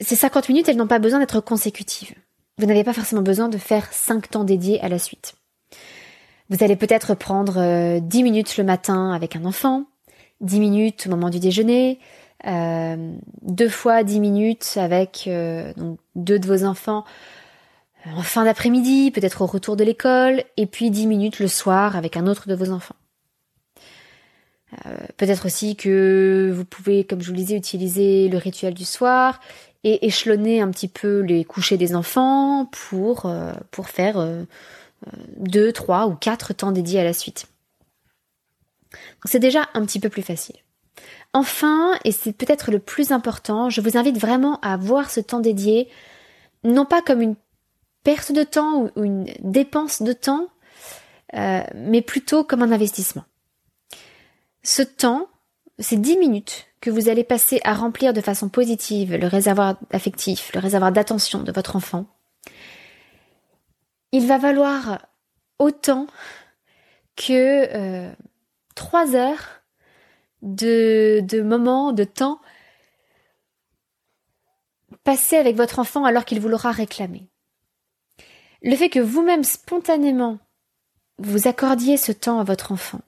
ces 0.00 0.16
50 0.16 0.48
minutes, 0.48 0.68
elles 0.68 0.76
n'ont 0.76 0.86
pas 0.86 0.98
besoin 0.98 1.18
d'être 1.18 1.40
consécutives. 1.40 2.14
Vous 2.58 2.66
n'avez 2.66 2.84
pas 2.84 2.92
forcément 2.92 3.22
besoin 3.22 3.48
de 3.48 3.58
faire 3.58 3.92
5 3.92 4.30
temps 4.30 4.44
dédiés 4.44 4.80
à 4.80 4.88
la 4.88 4.98
suite. 4.98 5.34
Vous 6.48 6.62
allez 6.62 6.76
peut-être 6.76 7.14
prendre 7.14 7.54
10 8.00 8.20
euh, 8.20 8.22
minutes 8.22 8.56
le 8.56 8.64
matin 8.64 9.12
avec 9.12 9.36
un 9.36 9.44
enfant, 9.44 9.86
10 10.40 10.60
minutes 10.60 11.06
au 11.06 11.10
moment 11.10 11.30
du 11.30 11.40
déjeuner, 11.40 11.98
euh, 12.46 13.12
deux 13.42 13.68
fois 13.68 14.02
10 14.02 14.20
minutes 14.20 14.74
avec 14.76 15.24
euh, 15.26 15.72
deux 16.14 16.38
de 16.38 16.46
vos 16.46 16.64
enfants 16.64 17.04
en 18.14 18.22
fin 18.22 18.44
d'après-midi, 18.44 19.10
peut-être 19.10 19.42
au 19.42 19.46
retour 19.46 19.76
de 19.76 19.84
l'école, 19.84 20.44
et 20.56 20.66
puis 20.66 20.90
10 20.90 21.06
minutes 21.06 21.40
le 21.40 21.48
soir 21.48 21.96
avec 21.96 22.16
un 22.16 22.26
autre 22.26 22.48
de 22.48 22.54
vos 22.54 22.70
enfants. 22.70 22.94
Euh, 24.84 24.96
peut-être 25.16 25.46
aussi 25.46 25.76
que 25.76 26.52
vous 26.54 26.64
pouvez, 26.64 27.04
comme 27.04 27.20
je 27.20 27.26
vous 27.26 27.32
le 27.32 27.38
disais, 27.38 27.56
utiliser 27.56 28.28
le 28.28 28.38
rituel 28.38 28.74
du 28.74 28.84
soir 28.84 29.40
et 29.84 30.06
échelonner 30.06 30.60
un 30.60 30.70
petit 30.70 30.88
peu 30.88 31.20
les 31.20 31.44
couchers 31.44 31.76
des 31.76 31.94
enfants 31.94 32.66
pour, 32.66 33.26
euh, 33.26 33.52
pour 33.70 33.88
faire 33.88 34.18
euh, 34.18 34.42
deux, 35.36 35.72
trois 35.72 36.06
ou 36.08 36.14
quatre 36.14 36.52
temps 36.52 36.72
dédiés 36.72 37.00
à 37.00 37.04
la 37.04 37.12
suite. 37.12 37.46
C'est 39.24 39.38
déjà 39.38 39.68
un 39.74 39.84
petit 39.84 40.00
peu 40.00 40.08
plus 40.08 40.22
facile. 40.22 40.56
Enfin, 41.32 41.98
et 42.04 42.12
c'est 42.12 42.32
peut-être 42.32 42.70
le 42.70 42.78
plus 42.78 43.12
important, 43.12 43.68
je 43.68 43.80
vous 43.80 43.96
invite 43.96 44.18
vraiment 44.18 44.58
à 44.60 44.76
voir 44.76 45.10
ce 45.10 45.20
temps 45.20 45.40
dédié, 45.40 45.88
non 46.64 46.86
pas 46.86 47.02
comme 47.02 47.20
une 47.20 47.36
perte 48.02 48.32
de 48.32 48.42
temps 48.42 48.90
ou 48.96 49.04
une 49.04 49.26
dépense 49.40 50.02
de 50.02 50.12
temps, 50.12 50.48
mais 51.34 52.00
plutôt 52.00 52.44
comme 52.44 52.62
un 52.62 52.72
investissement. 52.72 53.24
Ce 54.62 54.82
temps, 54.82 55.28
ces 55.78 55.96
10 55.96 56.16
minutes 56.16 56.66
que 56.80 56.90
vous 56.90 57.08
allez 57.08 57.24
passer 57.24 57.60
à 57.64 57.74
remplir 57.74 58.12
de 58.12 58.20
façon 58.20 58.48
positive 58.48 59.14
le 59.14 59.26
réservoir 59.26 59.78
affectif, 59.90 60.50
le 60.54 60.60
réservoir 60.60 60.92
d'attention 60.92 61.42
de 61.42 61.52
votre 61.52 61.76
enfant, 61.76 62.06
il 64.12 64.26
va 64.26 64.38
valoir 64.38 65.06
autant 65.58 66.06
que 67.16 67.66
euh, 67.74 68.12
trois 68.76 69.16
heures 69.16 69.62
de, 70.42 71.20
de 71.24 71.42
moments, 71.42 71.92
de 71.92 72.04
temps 72.04 72.40
passés 75.02 75.36
avec 75.36 75.56
votre 75.56 75.80
enfant 75.80 76.04
alors 76.04 76.24
qu'il 76.24 76.38
vous 76.38 76.48
l'aura 76.48 76.70
réclamé. 76.70 77.28
Le 78.62 78.76
fait 78.76 78.88
que 78.88 79.00
vous-même 79.00 79.42
spontanément 79.42 80.38
vous 81.18 81.48
accordiez 81.48 81.96
ce 81.96 82.12
temps 82.12 82.40
à 82.40 82.44
votre 82.44 82.72
enfant, 82.72 83.00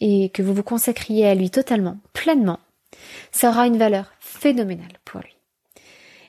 et 0.00 0.30
que 0.30 0.42
vous 0.42 0.52
vous 0.52 0.64
consacriez 0.64 1.28
à 1.28 1.34
lui 1.34 1.50
totalement, 1.50 1.98
pleinement, 2.12 2.58
ça 3.30 3.50
aura 3.50 3.66
une 3.66 3.78
valeur 3.78 4.12
phénoménale 4.18 4.98
pour 5.04 5.20
lui. 5.20 5.36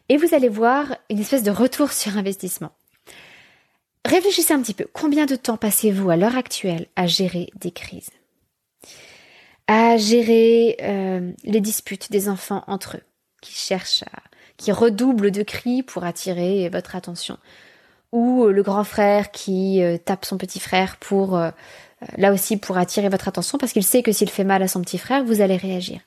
Et 0.09 0.17
vous 0.17 0.35
allez 0.35 0.49
voir 0.49 0.95
une 1.09 1.19
espèce 1.19 1.43
de 1.43 1.51
retour 1.51 1.91
sur 1.91 2.17
investissement. 2.17 2.71
Réfléchissez 4.05 4.53
un 4.53 4.61
petit 4.61 4.73
peu. 4.73 4.85
Combien 4.93 5.25
de 5.25 5.35
temps 5.35 5.57
passez-vous 5.57 6.09
à 6.09 6.17
l'heure 6.17 6.37
actuelle 6.37 6.87
à 6.95 7.07
gérer 7.07 7.49
des 7.55 7.71
crises? 7.71 8.11
À 9.67 9.97
gérer 9.97 10.77
euh, 10.81 11.31
les 11.43 11.61
disputes 11.61 12.11
des 12.11 12.27
enfants 12.27 12.63
entre 12.67 12.97
eux, 12.97 13.03
qui 13.41 13.53
cherchent 13.53 14.03
à, 14.03 14.21
qui 14.57 14.71
redoublent 14.71 15.31
de 15.31 15.43
cris 15.43 15.83
pour 15.83 16.03
attirer 16.03 16.69
votre 16.69 16.95
attention, 16.95 17.37
ou 18.11 18.45
le 18.47 18.63
grand 18.63 18.83
frère 18.83 19.31
qui 19.31 19.81
euh, 19.81 19.97
tape 19.97 20.25
son 20.25 20.37
petit 20.37 20.59
frère 20.59 20.97
pour 20.97 21.37
euh, 21.37 21.49
là 22.17 22.33
aussi 22.33 22.57
pour 22.57 22.77
attirer 22.77 23.09
votre 23.09 23.27
attention 23.27 23.57
parce 23.57 23.73
qu'il 23.73 23.83
sait 23.83 24.03
que 24.03 24.11
s'il 24.11 24.29
fait 24.29 24.43
mal 24.43 24.61
à 24.61 24.67
son 24.67 24.81
petit 24.81 24.97
frère, 24.97 25.23
vous 25.23 25.41
allez 25.41 25.57
réagir. 25.57 26.01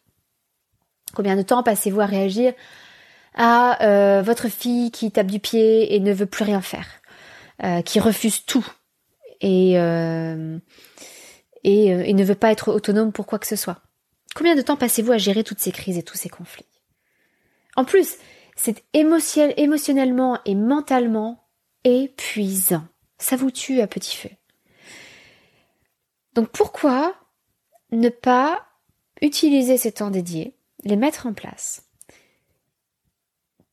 Combien 1.15 1.37
de 1.37 1.43
temps 1.43 1.63
passez-vous 1.63 2.01
à 2.01 2.07
réagir 2.07 2.53
à 3.37 3.83
euh, 3.85 4.23
votre 4.23 4.49
fille 4.49 4.91
qui 4.91 5.11
tape 5.11 5.27
du 5.27 5.41
pied 5.41 5.95
et 5.95 6.01
ne 6.01 6.13
veut 6.13 6.27
plus 6.27 6.45
rien 6.45 6.61
faire, 6.61 6.87
euh, 7.63 7.83
qui 7.83 8.01
refuse 8.01 8.45
tout 8.45 8.67
et, 9.41 9.79
euh, 9.79 10.59
et, 11.65 11.87
et 11.89 12.13
ne 12.13 12.25
veut 12.25 12.35
pas 12.35 12.53
être 12.53 12.73
autonome 12.73 13.13
pour 13.13 13.27
quoi 13.27 13.39
que 13.39 13.47
ce 13.47 13.57
soit 13.57 13.83
Combien 14.35 14.55
de 14.55 14.63
temps 14.63 14.77
passez-vous 14.77 15.13
à 15.13 15.19
gérer 15.19 15.45
toutes 15.45 15.61
ces 15.61 15.73
crises 15.73 15.99
et 15.99 16.03
tous 16.03 16.17
ces 16.17 16.29
conflits? 16.29 16.67
En 17.75 17.85
plus, 17.85 18.17
c'est 18.57 18.85
émotionnellement 18.93 20.41
et 20.45 20.55
mentalement 20.55 21.47
épuisant. 21.85 22.87
Ça 23.19 23.37
vous 23.37 23.51
tue 23.51 23.81
à 23.81 23.87
petit 23.87 24.17
feu. 24.17 24.31
Donc 26.35 26.49
pourquoi 26.49 27.15
ne 27.93 28.09
pas 28.09 28.67
utiliser 29.23 29.79
ces 29.79 29.93
temps 29.93 30.11
dédiés, 30.11 30.55
les 30.85 30.97
mettre 30.97 31.27
en 31.27 31.33
place, 31.33 31.85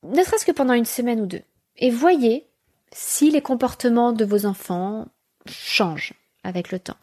ne 0.02 0.22
serait-ce 0.22 0.46
que 0.46 0.52
pendant 0.52 0.74
une 0.74 0.84
semaine 0.84 1.20
ou 1.20 1.26
deux, 1.26 1.42
et 1.76 1.90
voyez 1.90 2.48
si 2.92 3.30
les 3.30 3.42
comportements 3.42 4.12
de 4.12 4.24
vos 4.24 4.46
enfants 4.46 5.08
changent 5.46 6.14
avec 6.42 6.70
le 6.70 6.78
temps. 6.78 6.96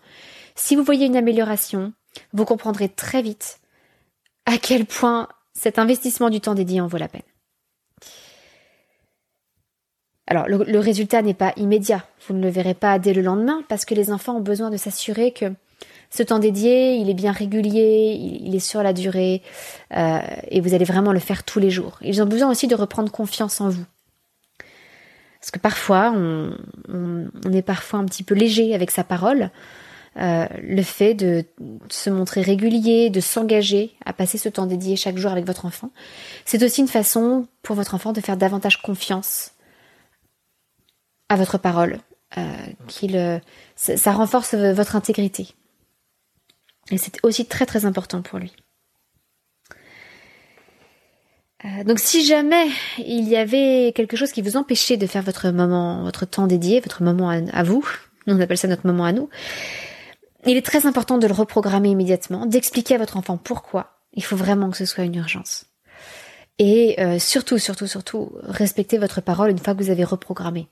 Si 0.55 0.75
vous 0.75 0.83
voyez 0.83 1.05
une 1.05 1.15
amélioration, 1.15 1.93
vous 2.33 2.45
comprendrez 2.45 2.89
très 2.89 3.21
vite 3.21 3.59
à 4.45 4.57
quel 4.57 4.85
point 4.85 5.27
cet 5.53 5.79
investissement 5.79 6.29
du 6.29 6.41
temps 6.41 6.55
dédié 6.55 6.81
en 6.81 6.87
vaut 6.87 6.97
la 6.97 7.07
peine. 7.07 7.21
Alors 10.27 10.47
le, 10.47 10.79
résultat 10.79 11.21
n'est 11.21 11.33
pas 11.33 11.51
immédiat, 11.57 12.05
vous 12.25 12.33
ne 12.33 12.41
le 12.41 12.49
verrez 12.49 12.73
pas 12.73 12.99
dès 12.99 13.13
le 13.13 13.21
lendemain 13.21 13.63
parce 13.67 13.83
que 13.83 13.93
les 13.93 14.11
enfants 14.11 14.37
ont 14.37 14.41
besoin 14.41 14.69
de 14.69 14.77
s'assurer 14.77 15.33
que 15.33 15.53
ce 16.09 16.23
temps 16.23 16.39
dédié, 16.39 16.95
il 16.95 17.09
est 17.09 17.13
bien 17.13 17.33
régulier, 17.33 18.17
il, 18.17 18.55
est 18.55 18.59
sur 18.59 18.81
la 18.81 18.93
durée 18.93 19.41
euh, 19.93 20.19
et 20.49 20.61
vous 20.61 20.73
allez 20.73 20.85
vraiment 20.85 21.11
le 21.11 21.19
faire 21.19 21.43
tous 21.43 21.59
les 21.59 21.69
jours. 21.69 21.97
Ils 22.01 22.21
ont 22.21 22.25
besoin 22.25 22.49
aussi 22.49 22.67
de 22.67 22.75
reprendre 22.75 23.11
confiance 23.11 23.59
en 23.59 23.69
vous. 23.69 23.85
Parce 25.41 25.51
que 25.51 25.59
parfois, 25.59 26.13
on, 26.13 26.53
est 27.51 27.61
parfois 27.61 27.99
un 27.99 28.05
petit 28.05 28.23
peu 28.23 28.35
léger 28.35 28.75
avec 28.75 28.91
sa 28.91 29.03
parole. 29.03 29.49
Euh, 30.17 30.45
le 30.61 30.83
fait 30.83 31.13
de 31.13 31.45
se 31.89 32.09
montrer 32.09 32.41
régulier, 32.41 33.09
de 33.09 33.21
s'engager 33.21 33.95
à 34.05 34.11
passer 34.11 34.37
ce 34.37 34.49
temps 34.49 34.65
dédié 34.65 34.97
chaque 34.97 35.17
jour 35.17 35.31
avec 35.31 35.45
votre 35.45 35.65
enfant, 35.65 35.89
c'est 36.43 36.61
aussi 36.63 36.81
une 36.81 36.89
façon 36.89 37.47
pour 37.61 37.77
votre 37.77 37.95
enfant 37.95 38.11
de 38.11 38.19
faire 38.19 38.35
davantage 38.35 38.81
confiance 38.81 39.51
à 41.29 41.37
votre 41.37 41.57
parole, 41.57 41.99
euh, 42.37 42.43
qu'il, 42.89 43.15
euh, 43.15 43.39
ça, 43.77 44.11
renforce 44.11 44.53
votre 44.53 44.97
intégrité. 44.97 45.47
Et 46.91 46.97
c'est 46.97 47.23
aussi 47.23 47.45
très 47.45 47.65
très 47.65 47.85
important 47.85 48.21
pour 48.21 48.37
lui. 48.37 48.51
Donc 51.85 51.99
si 51.99 52.25
jamais 52.25 52.65
il 52.97 53.29
y 53.29 53.37
avait 53.37 53.93
quelque 53.95 54.17
chose 54.17 54.31
qui 54.31 54.41
vous 54.41 54.57
empêchait 54.57 54.97
de 54.97 55.05
faire 55.05 55.21
votre 55.21 55.51
moment, 55.51 56.03
votre 56.03 56.25
temps 56.25 56.47
dédié, 56.47 56.79
votre 56.79 57.03
moment 57.03 57.29
à, 57.29 57.63
vous, 57.63 57.87
on 58.25 58.39
appelle 58.41 58.57
ça 58.57 58.67
notre 58.67 58.87
moment 58.87 59.05
à 59.05 59.11
nous, 59.11 59.29
il 60.45 60.57
est 60.57 60.65
très 60.65 60.85
important 60.85 61.17
de 61.17 61.27
le 61.27 61.33
reprogrammer 61.33 61.89
immédiatement, 61.89 62.45
d'expliquer 62.45 62.95
à 62.95 62.97
votre 62.97 63.17
enfant 63.17 63.37
pourquoi 63.37 63.99
il 64.13 64.23
faut 64.23 64.35
vraiment 64.35 64.69
que 64.69 64.77
ce 64.77 64.85
soit 64.85 65.03
une 65.03 65.15
urgence. 65.15 65.65
Et 66.59 66.97
surtout, 67.17 67.57
surtout, 67.57 67.87
surtout, 67.87 68.31
respecter 68.43 68.97
votre 68.97 69.21
parole 69.21 69.49
une 69.49 69.57
fois 69.57 69.73
que 69.73 69.81
vous 69.81 69.89
avez 69.89 70.03
reprogrammé. 70.03 70.67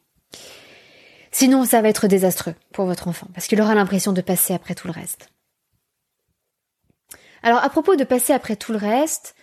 Sinon, 1.32 1.66
ça 1.66 1.82
va 1.82 1.90
être 1.90 2.08
désastreux 2.08 2.56
pour 2.74 2.86
votre 2.86 3.08
enfant, 3.08 3.28
parce 3.34 3.48
qu'il 3.48 3.62
aura 3.62 3.76
l'impression 3.76 4.14
de 4.14 4.22
passer 4.22 4.54
après 4.54 4.76
tout 4.76 4.88
le 4.88 4.94
reste. 4.94 5.30
Alors, 7.44 7.64
à 7.64 7.70
propos 7.70 7.96
de 7.96 8.04
passer 8.04 8.34
après 8.34 8.56
tout 8.56 8.72
le 8.72 8.78
reste, 8.78 9.36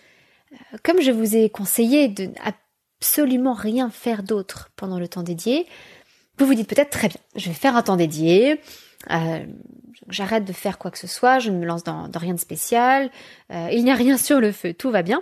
euh, 0.51 0.77
comme 0.83 1.01
je 1.01 1.11
vous 1.11 1.35
ai 1.35 1.49
conseillé 1.49 2.07
de 2.07 2.29
absolument 2.43 3.53
rien 3.53 3.89
faire 3.89 4.23
d'autre 4.23 4.69
pendant 4.75 4.99
le 4.99 5.07
temps 5.07 5.23
dédié, 5.23 5.65
vous 6.37 6.45
vous 6.45 6.53
dites 6.53 6.69
peut-être 6.69 6.91
très 6.91 7.07
bien, 7.07 7.19
je 7.35 7.47
vais 7.47 7.55
faire 7.55 7.75
un 7.75 7.81
temps 7.81 7.95
dédié, 7.95 8.61
euh, 9.11 9.45
j'arrête 10.09 10.45
de 10.45 10.53
faire 10.53 10.77
quoi 10.77 10.91
que 10.91 10.97
ce 10.97 11.07
soit, 11.07 11.39
je 11.39 11.51
ne 11.51 11.57
me 11.57 11.65
lance 11.65 11.83
dans, 11.83 12.09
rien 12.15 12.33
de 12.33 12.39
spécial, 12.39 13.09
euh, 13.51 13.69
il 13.71 13.83
n'y 13.83 13.91
a 13.91 13.95
rien 13.95 14.17
sur 14.17 14.39
le 14.39 14.51
feu, 14.51 14.73
tout 14.73 14.91
va 14.91 15.03
bien. 15.03 15.21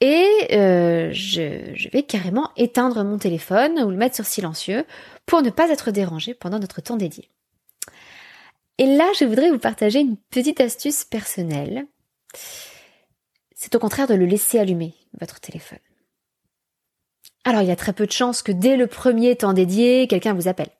Et 0.00 0.26
je, 0.50 1.72
je 1.74 1.88
vais 1.90 2.04
carrément 2.04 2.50
éteindre 2.56 3.02
mon 3.02 3.18
téléphone 3.18 3.80
ou 3.82 3.90
le 3.90 3.96
mettre 3.96 4.14
sur 4.14 4.24
silencieux 4.24 4.84
pour 5.26 5.42
ne 5.42 5.50
pas 5.50 5.68
être 5.70 5.90
dérangé 5.90 6.34
pendant 6.34 6.60
notre 6.60 6.80
temps 6.80 6.96
dédié. 6.96 7.28
Et 8.78 8.86
là, 8.86 9.10
je 9.18 9.24
voudrais 9.24 9.50
vous 9.50 9.58
partager 9.58 9.98
une 9.98 10.16
petite 10.16 10.60
astuce 10.60 11.04
personnelle. 11.04 11.86
C'est 13.54 13.74
au 13.74 13.80
contraire 13.80 14.06
de 14.06 14.14
le 14.14 14.24
laisser 14.24 14.60
allumer, 14.60 14.94
votre 15.20 15.40
téléphone. 15.40 15.80
Alors, 17.44 17.62
il 17.62 17.68
y 17.68 17.72
a 17.72 17.76
très 17.76 17.92
peu 17.92 18.06
de 18.06 18.12
chances 18.12 18.42
que 18.42 18.52
dès 18.52 18.76
le 18.76 18.86
premier 18.86 19.34
temps 19.34 19.52
dédié, 19.52 20.06
quelqu'un 20.06 20.32
vous 20.32 20.46
appelle. 20.46 20.70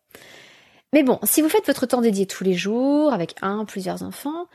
Mais 0.92 1.02
bon, 1.02 1.18
si 1.22 1.42
vous 1.42 1.48
faites 1.48 1.66
votre 1.66 1.86
temps 1.86 2.00
dédié 2.00 2.26
tous 2.26 2.44
les 2.44 2.54
jours, 2.54 3.12
avec 3.12 3.34
un, 3.42 3.64
plusieurs 3.64 4.02
enfants, 4.02 4.46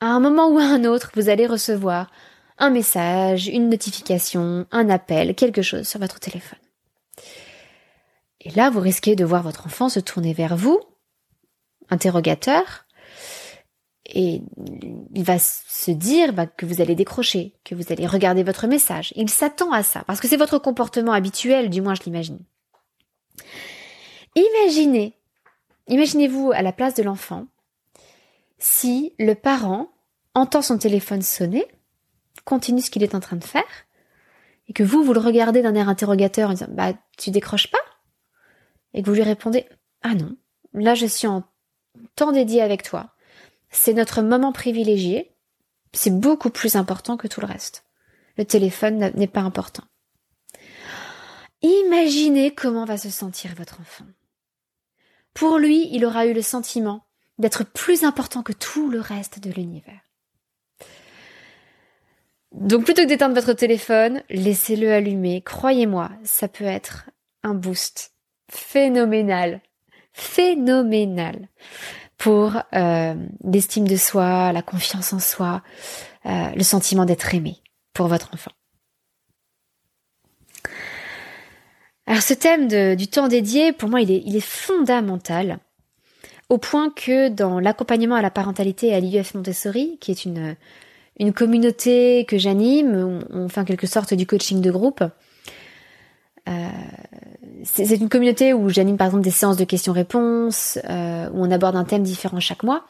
à 0.00 0.06
un 0.06 0.20
moment 0.20 0.48
ou 0.48 0.58
à 0.58 0.64
un 0.64 0.84
autre, 0.84 1.12
vous 1.14 1.28
allez 1.28 1.46
recevoir 1.46 2.10
un 2.58 2.70
message, 2.70 3.48
une 3.48 3.68
notification, 3.68 4.66
un 4.70 4.88
appel, 4.88 5.34
quelque 5.34 5.62
chose 5.62 5.86
sur 5.86 6.00
votre 6.00 6.20
téléphone. 6.20 6.58
Et 8.40 8.50
là, 8.50 8.70
vous 8.70 8.80
risquez 8.80 9.16
de 9.16 9.24
voir 9.24 9.42
votre 9.42 9.66
enfant 9.66 9.88
se 9.88 10.00
tourner 10.00 10.32
vers 10.32 10.56
vous, 10.56 10.80
interrogateur, 11.90 12.86
et 14.06 14.42
il 15.14 15.22
va 15.22 15.38
se 15.38 15.90
dire 15.90 16.32
bah, 16.32 16.46
que 16.46 16.66
vous 16.66 16.80
allez 16.80 16.94
décrocher, 16.94 17.54
que 17.64 17.74
vous 17.74 17.92
allez 17.92 18.06
regarder 18.06 18.42
votre 18.42 18.66
message. 18.66 19.12
Il 19.16 19.30
s'attend 19.30 19.72
à 19.72 19.82
ça, 19.82 20.04
parce 20.06 20.20
que 20.20 20.28
c'est 20.28 20.36
votre 20.36 20.58
comportement 20.58 21.12
habituel, 21.12 21.70
du 21.70 21.80
moins 21.80 21.94
je 21.94 22.02
l'imagine. 22.02 22.40
Imaginez, 24.34 25.16
imaginez-vous 25.88 26.52
à 26.52 26.62
la 26.62 26.72
place 26.72 26.94
de 26.94 27.02
l'enfant, 27.02 27.46
si 28.58 29.14
le 29.18 29.34
parent 29.34 29.90
entend 30.34 30.62
son 30.62 30.78
téléphone 30.78 31.22
sonner, 31.22 31.66
continue 32.44 32.80
ce 32.80 32.90
qu'il 32.90 33.02
est 33.02 33.14
en 33.14 33.20
train 33.20 33.36
de 33.36 33.44
faire, 33.44 33.62
et 34.68 34.72
que 34.72 34.82
vous, 34.82 35.02
vous 35.02 35.12
le 35.12 35.20
regardez 35.20 35.62
d'un 35.62 35.74
air 35.74 35.88
interrogateur 35.88 36.50
en 36.50 36.54
disant, 36.54 36.66
bah, 36.70 36.92
tu 37.18 37.30
décroches 37.30 37.70
pas? 37.70 37.78
et 38.94 39.02
que 39.02 39.08
vous 39.08 39.14
lui 39.14 39.22
répondez 39.22 39.66
Ah 40.02 40.14
non, 40.14 40.36
là 40.74 40.94
je 40.94 41.06
suis 41.06 41.26
en 41.26 41.44
temps 42.16 42.32
dédié 42.32 42.62
avec 42.62 42.82
toi, 42.82 43.14
c'est 43.70 43.94
notre 43.94 44.22
moment 44.22 44.52
privilégié, 44.52 45.34
C'est 45.94 46.18
beaucoup 46.18 46.50
plus 46.50 46.76
important 46.76 47.18
que 47.18 47.28
tout 47.28 47.40
le 47.40 47.46
reste. 47.46 47.84
Le 48.38 48.46
téléphone 48.46 49.12
n'est 49.14 49.26
pas 49.26 49.42
important. 49.42 49.84
Imaginez 51.60 52.54
comment 52.54 52.86
va 52.86 52.96
se 52.96 53.10
sentir 53.10 53.54
votre 53.54 53.78
enfant. 53.80 54.06
Pour 55.34 55.58
lui, 55.58 55.88
il 55.92 56.04
aura 56.04 56.26
eu 56.26 56.32
le 56.32 56.42
sentiment 56.42 57.06
d'être 57.38 57.64
plus 57.64 58.04
important 58.04 58.42
que 58.42 58.52
tout 58.52 58.90
le 58.90 59.00
reste 59.00 59.40
de 59.40 59.50
l'univers. 59.50 60.00
Donc 62.52 62.84
plutôt 62.84 63.02
que 63.02 63.08
d'éteindre 63.08 63.34
votre 63.34 63.54
téléphone, 63.54 64.22
laissez-le 64.28 64.92
allumer. 64.92 65.40
Croyez-moi, 65.42 66.10
ça 66.22 66.48
peut 66.48 66.64
être 66.64 67.08
un 67.42 67.54
boost 67.54 68.12
phénoménal, 68.50 69.62
phénoménal 70.12 71.48
pour 72.18 72.56
euh, 72.74 73.14
l'estime 73.42 73.88
de 73.88 73.96
soi, 73.96 74.52
la 74.52 74.62
confiance 74.62 75.12
en 75.12 75.18
soi, 75.18 75.62
euh, 76.26 76.50
le 76.54 76.62
sentiment 76.62 77.04
d'être 77.04 77.34
aimé 77.34 77.56
pour 77.94 78.06
votre 78.06 78.30
enfant. 78.34 78.52
Alors 82.06 82.22
ce 82.22 82.34
thème 82.34 82.96
du 82.96 83.08
temps 83.08 83.28
dédié, 83.28 83.72
pour 83.72 83.88
moi, 83.88 84.00
il 84.00 84.10
est, 84.10 84.22
il 84.26 84.36
est 84.36 84.40
fondamental, 84.40 85.58
au 86.48 86.58
point 86.58 86.90
que 86.90 87.28
dans 87.28 87.60
l'accompagnement 87.60 88.16
à 88.16 88.22
la 88.22 88.30
parentalité 88.30 88.94
à 88.94 89.00
l'IUF 89.00 89.34
Montessori, 89.34 89.98
qui 90.00 90.10
est 90.10 90.24
une, 90.24 90.56
une 91.18 91.32
communauté 91.32 92.24
que 92.26 92.38
j'anime, 92.38 93.24
on, 93.30 93.48
fait 93.48 93.60
en 93.60 93.64
quelque 93.64 93.86
sorte 93.86 94.14
du 94.14 94.26
coaching 94.26 94.60
de 94.60 94.70
groupe, 94.70 95.02
euh, 96.48 96.68
c'est 97.64 97.96
une 97.96 98.08
communauté 98.08 98.52
où 98.52 98.68
j'anime 98.68 98.96
par 98.96 99.06
exemple 99.06 99.22
des 99.22 99.30
séances 99.30 99.56
de 99.56 99.64
questions-réponses, 99.64 100.78
euh, 100.90 101.28
où 101.32 101.44
on 101.44 101.50
aborde 101.50 101.76
un 101.76 101.84
thème 101.84 102.02
différent 102.02 102.40
chaque 102.40 102.64
mois. 102.64 102.84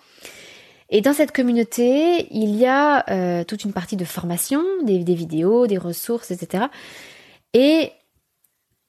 Et 0.89 1.01
dans 1.01 1.13
cette 1.13 1.33
communauté, 1.33 2.29
il 2.31 2.57
y 2.57 2.67
a 2.67 3.05
euh, 3.11 3.45
toute 3.45 3.65
une 3.65 3.73
partie 3.73 3.97
de 3.97 4.05
formation, 4.05 4.63
des, 4.83 5.05
des, 5.05 5.15
vidéos, 5.15 5.67
des 5.67 5.79
ressources, 5.79 6.31
etc. 6.31 6.65
Et 7.55 7.93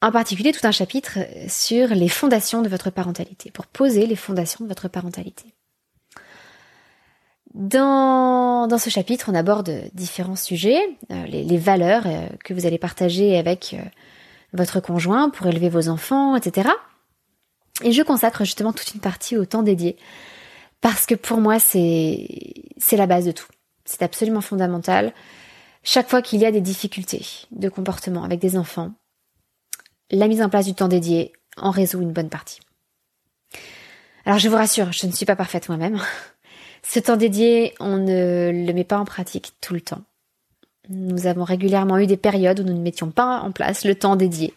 en 0.03 0.11
particulier 0.11 0.51
tout 0.51 0.67
un 0.67 0.71
chapitre 0.71 1.19
sur 1.47 1.87
les 1.87 2.09
fondations 2.09 2.61
de 2.61 2.67
votre 2.67 2.89
parentalité, 2.89 3.51
pour 3.51 3.67
poser 3.67 4.05
les 4.05 4.17
fondations 4.17 4.65
de 4.65 4.69
votre 4.69 4.89
parentalité. 4.89 5.45
Dans, 7.53 8.67
dans 8.67 8.77
ce 8.77 8.89
chapitre, 8.89 9.29
on 9.31 9.35
aborde 9.35 9.71
différents 9.93 10.35
sujets, 10.35 10.81
euh, 11.09 11.25
les, 11.27 11.57
valeurs 11.57 12.03
euh, 12.05 12.27
que 12.43 12.53
vous 12.53 12.65
allez 12.65 12.77
partager 12.77 13.37
avec 13.37 13.75
euh, 13.75 13.83
votre 14.51 14.81
conjoint 14.81 15.29
pour 15.29 15.47
élever 15.47 15.69
vos 15.69 15.87
enfants, 15.87 16.35
etc. 16.35 16.69
Et 17.83 17.93
je 17.93 18.01
consacre 18.01 18.43
justement 18.43 18.73
toute 18.73 18.93
une 18.93 19.01
partie 19.01 19.37
au 19.37 19.45
temps 19.45 19.63
dédié, 19.63 19.95
parce 20.81 21.05
que 21.05 21.15
pour 21.15 21.37
moi, 21.37 21.59
c'est 21.59 22.27
c'est 22.77 22.97
la 22.97 23.07
base 23.07 23.25
de 23.25 23.31
tout. 23.31 23.47
C'est 23.85 24.01
absolument 24.01 24.41
fondamental. 24.41 25.13
Chaque 25.81 26.09
fois 26.09 26.21
qu'il 26.21 26.41
y 26.41 26.45
a 26.45 26.51
des 26.51 26.61
difficultés 26.61 27.25
de 27.51 27.69
comportement 27.69 28.23
avec 28.23 28.39
des 28.39 28.57
enfants, 28.57 28.93
la 30.11 30.27
mise 30.27 30.41
en 30.41 30.49
place 30.49 30.65
du 30.65 30.73
temps 30.73 30.87
dédié 30.87 31.33
en 31.57 31.71
résout 31.71 32.01
une 32.01 32.13
bonne 32.13 32.29
partie. 32.29 32.59
Alors 34.25 34.39
je 34.39 34.47
vous 34.47 34.55
rassure, 34.55 34.91
je 34.91 35.05
ne 35.05 35.11
suis 35.11 35.25
pas 35.25 35.35
parfaite 35.35 35.69
moi-même. 35.69 35.99
Ce 36.83 36.99
temps 36.99 37.17
dédié, 37.17 37.73
on 37.79 37.97
ne 37.97 38.51
le 38.51 38.73
met 38.73 38.83
pas 38.83 38.97
en 38.97 39.05
pratique 39.05 39.53
tout 39.61 39.73
le 39.73 39.81
temps. 39.81 40.01
Nous 40.89 41.27
avons 41.27 41.43
régulièrement 41.45 41.97
eu 41.97 42.07
des 42.07 42.17
périodes 42.17 42.59
où 42.59 42.63
nous 42.63 42.73
ne 42.73 42.81
mettions 42.81 43.09
pas 43.09 43.39
en 43.39 43.51
place 43.51 43.85
le 43.85 43.95
temps 43.95 44.17
dédié. 44.17 44.53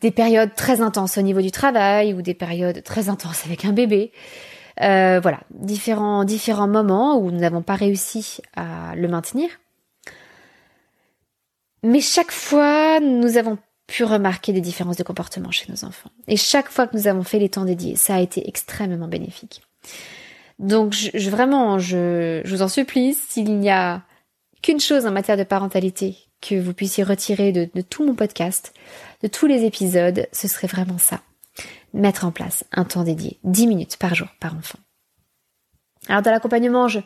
Des 0.00 0.10
périodes 0.10 0.54
très 0.54 0.80
intenses 0.80 1.16
au 1.16 1.22
niveau 1.22 1.40
du 1.40 1.52
travail 1.52 2.12
ou 2.12 2.22
des 2.22 2.34
périodes 2.34 2.82
très 2.82 3.08
intenses 3.08 3.44
avec 3.46 3.64
un 3.64 3.72
bébé. 3.72 4.12
Euh, 4.80 5.18
voilà, 5.20 5.40
différents, 5.50 6.24
différents 6.24 6.68
moments 6.68 7.18
où 7.18 7.30
nous 7.30 7.38
n'avons 7.38 7.62
pas 7.62 7.74
réussi 7.74 8.40
à 8.56 8.94
le 8.96 9.08
maintenir. 9.08 9.48
Mais 11.82 12.00
chaque 12.00 12.32
fois, 12.32 13.00
nous 13.00 13.36
avons 13.36 13.58
pu 13.88 14.04
remarquer 14.04 14.52
des 14.52 14.60
différences 14.60 14.98
de 14.98 15.02
comportement 15.02 15.50
chez 15.50 15.66
nos 15.72 15.84
enfants. 15.84 16.10
Et 16.28 16.36
chaque 16.36 16.68
fois 16.68 16.86
que 16.86 16.96
nous 16.96 17.08
avons 17.08 17.24
fait 17.24 17.38
les 17.38 17.48
temps 17.48 17.64
dédiés, 17.64 17.96
ça 17.96 18.14
a 18.16 18.20
été 18.20 18.46
extrêmement 18.46 19.08
bénéfique. 19.08 19.62
Donc 20.58 20.92
je, 20.92 21.30
vraiment, 21.30 21.78
je, 21.78 22.42
je, 22.44 22.54
vous 22.54 22.62
en 22.62 22.68
supplie, 22.68 23.14
s'il 23.14 23.58
n'y 23.58 23.70
a 23.70 24.02
qu'une 24.62 24.78
chose 24.78 25.06
en 25.06 25.10
matière 25.10 25.38
de 25.38 25.42
parentalité 25.42 26.16
que 26.40 26.54
vous 26.54 26.74
puissiez 26.74 27.02
retirer 27.02 27.50
de, 27.50 27.68
de 27.74 27.80
tout 27.80 28.04
mon 28.04 28.14
podcast, 28.14 28.74
de 29.22 29.28
tous 29.28 29.46
les 29.46 29.64
épisodes, 29.64 30.28
ce 30.32 30.48
serait 30.48 30.66
vraiment 30.66 30.98
ça. 30.98 31.22
Mettre 31.94 32.26
en 32.26 32.30
place 32.30 32.64
un 32.72 32.84
temps 32.84 33.04
dédié, 33.04 33.38
10 33.44 33.66
minutes 33.66 33.96
par 33.96 34.14
jour 34.14 34.28
par 34.38 34.54
enfant. 34.54 34.78
Alors 36.08 36.22
dans 36.22 36.30
l'accompagnement, 36.30 36.88
je, 36.88 37.00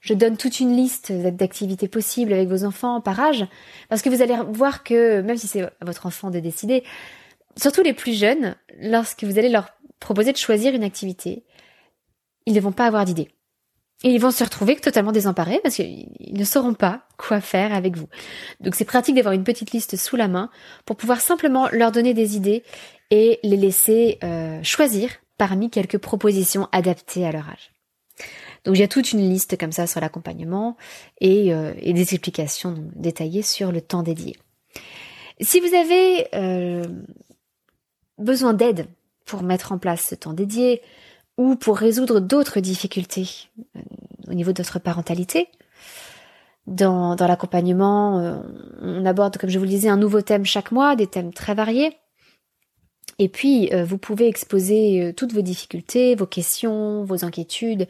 je 0.00 0.14
donne 0.14 0.36
toute 0.36 0.60
une 0.60 0.74
liste 0.74 1.12
d'activités 1.12 1.88
possibles 1.88 2.32
avec 2.32 2.48
vos 2.48 2.64
enfants 2.64 3.00
par 3.00 3.20
âge, 3.20 3.46
parce 3.88 4.02
que 4.02 4.08
vous 4.08 4.22
allez 4.22 4.36
voir 4.48 4.82
que 4.82 5.20
même 5.20 5.36
si 5.36 5.46
c'est 5.46 5.70
votre 5.82 6.06
enfant 6.06 6.30
de 6.30 6.40
décider, 6.40 6.84
surtout 7.56 7.82
les 7.82 7.92
plus 7.92 8.18
jeunes, 8.18 8.56
lorsque 8.80 9.24
vous 9.24 9.38
allez 9.38 9.48
leur 9.48 9.68
proposer 9.98 10.32
de 10.32 10.38
choisir 10.38 10.74
une 10.74 10.84
activité, 10.84 11.44
ils 12.46 12.54
ne 12.54 12.60
vont 12.60 12.72
pas 12.72 12.86
avoir 12.86 13.04
d'idée. 13.04 13.28
Et 14.02 14.08
ils 14.08 14.20
vont 14.20 14.30
se 14.30 14.42
retrouver 14.42 14.76
totalement 14.76 15.12
désemparés 15.12 15.60
parce 15.62 15.74
qu'ils 15.74 16.08
ne 16.30 16.44
sauront 16.44 16.72
pas 16.72 17.02
quoi 17.18 17.42
faire 17.42 17.74
avec 17.74 17.96
vous. 17.96 18.08
Donc 18.60 18.74
c'est 18.74 18.86
pratique 18.86 19.14
d'avoir 19.14 19.34
une 19.34 19.44
petite 19.44 19.72
liste 19.72 19.96
sous 19.96 20.16
la 20.16 20.26
main 20.26 20.48
pour 20.86 20.96
pouvoir 20.96 21.20
simplement 21.20 21.68
leur 21.70 21.92
donner 21.92 22.14
des 22.14 22.34
idées 22.34 22.64
et 23.10 23.40
les 23.42 23.58
laisser 23.58 24.18
euh, 24.24 24.62
choisir 24.62 25.10
parmi 25.36 25.68
quelques 25.68 25.98
propositions 25.98 26.66
adaptées 26.72 27.26
à 27.26 27.32
leur 27.32 27.48
âge. 27.50 27.72
Donc 28.64 28.76
il 28.76 28.80
y 28.80 28.84
a 28.84 28.88
toute 28.88 29.12
une 29.12 29.28
liste 29.28 29.58
comme 29.58 29.72
ça 29.72 29.86
sur 29.86 30.00
l'accompagnement 30.00 30.76
et, 31.20 31.52
euh, 31.54 31.72
des 31.74 32.00
explications 32.00 32.74
détaillées 32.94 33.42
sur 33.42 33.72
le 33.72 33.80
temps 33.80 34.02
dédié. 34.02 34.36
Si 35.40 35.60
vous 35.60 35.74
avez 35.74 36.28
euh, 36.34 36.84
besoin 38.18 38.52
d'aide 38.52 38.86
pour 39.24 39.42
mettre 39.42 39.72
en 39.72 39.78
place 39.78 40.08
ce 40.10 40.14
temps 40.14 40.34
dédié 40.34 40.82
ou 41.38 41.56
pour 41.56 41.78
résoudre 41.78 42.20
d'autres 42.20 42.60
difficultés 42.60 43.28
euh, 43.76 43.80
au 44.28 44.34
niveau 44.34 44.52
de 44.52 44.62
votre 44.62 44.78
parentalité, 44.78 45.48
dans, 46.66 47.16
dans 47.16 47.26
l'accompagnement, 47.26 48.42
on 48.80 49.04
aborde, 49.04 49.38
comme 49.38 49.50
je 49.50 49.58
vous 49.58 49.64
le 49.64 49.70
disais, 49.70 49.88
un 49.88 49.96
nouveau 49.96 50.20
thème 50.20 50.44
chaque 50.44 50.70
mois, 50.70 50.94
des 50.94 51.06
thèmes 51.08 51.32
très 51.32 51.54
variés. 51.54 51.96
Et 53.20 53.28
puis, 53.28 53.68
euh, 53.74 53.84
vous 53.84 53.98
pouvez 53.98 54.28
exposer 54.28 55.02
euh, 55.02 55.12
toutes 55.12 55.34
vos 55.34 55.42
difficultés, 55.42 56.14
vos 56.14 56.24
questions, 56.24 57.04
vos 57.04 57.22
inquiétudes 57.22 57.86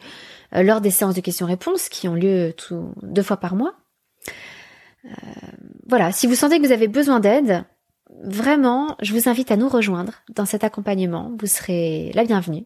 euh, 0.53 0.61
lors 0.61 0.81
des 0.81 0.91
séances 0.91 1.15
de 1.15 1.21
questions-réponses 1.21 1.87
qui 1.87 2.09
ont 2.09 2.15
lieu 2.15 2.53
deux 3.01 3.23
fois 3.23 3.37
par 3.37 3.55
mois. 3.55 3.73
voilà, 5.87 6.11
si 6.11 6.27
vous 6.27 6.35
sentez 6.35 6.59
que 6.59 6.65
vous 6.65 6.73
avez 6.73 6.89
besoin 6.89 7.21
d'aide, 7.21 7.63
vraiment, 8.23 8.97
je 9.01 9.13
vous 9.13 9.29
invite 9.29 9.51
à 9.51 9.55
nous 9.55 9.69
rejoindre 9.69 10.21
dans 10.35 10.45
cet 10.45 10.65
accompagnement. 10.65 11.31
Vous 11.39 11.47
serez 11.47 12.11
la 12.13 12.25
bienvenue 12.25 12.65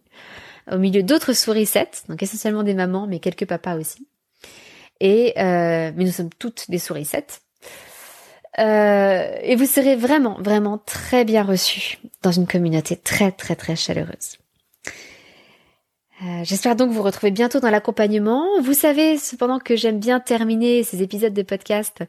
au 0.71 0.79
milieu 0.79 1.03
d'autres 1.03 1.33
sourissettes, 1.33 2.03
donc 2.09 2.23
essentiellement 2.23 2.63
des 2.63 2.73
mamans, 2.73 3.05
mais 3.05 3.19
quelques 3.19 3.45
papas 3.45 3.77
aussi. 3.77 4.07
Et 4.99 5.33
mais 5.35 5.93
nous 6.03 6.11
sommes 6.11 6.31
toutes 6.39 6.71
des 6.71 6.79
sourissettes. 6.79 7.44
Euh, 8.59 9.37
et 9.41 9.55
vous 9.55 9.65
serez 9.65 9.95
vraiment, 9.95 10.37
vraiment 10.39 10.77
très 10.77 11.25
bien 11.25 11.43
reçus 11.43 11.99
dans 12.21 12.31
une 12.31 12.47
communauté 12.47 12.95
très, 12.95 13.31
très, 13.31 13.55
très 13.55 13.75
chaleureuse. 13.75 14.37
Euh, 16.23 16.43
J'espère 16.43 16.77
donc 16.77 16.91
vous 16.91 17.01
retrouver 17.01 17.31
bientôt 17.31 17.59
dans 17.59 17.69
l'accompagnement. 17.69 18.45
Vous 18.61 18.73
savez 18.73 19.17
cependant 19.17 19.59
que 19.59 19.75
j'aime 19.75 19.99
bien 19.99 20.21
terminer 20.21 20.83
ces 20.83 21.01
épisodes 21.01 21.33
de 21.33 21.41
podcast 21.41 22.03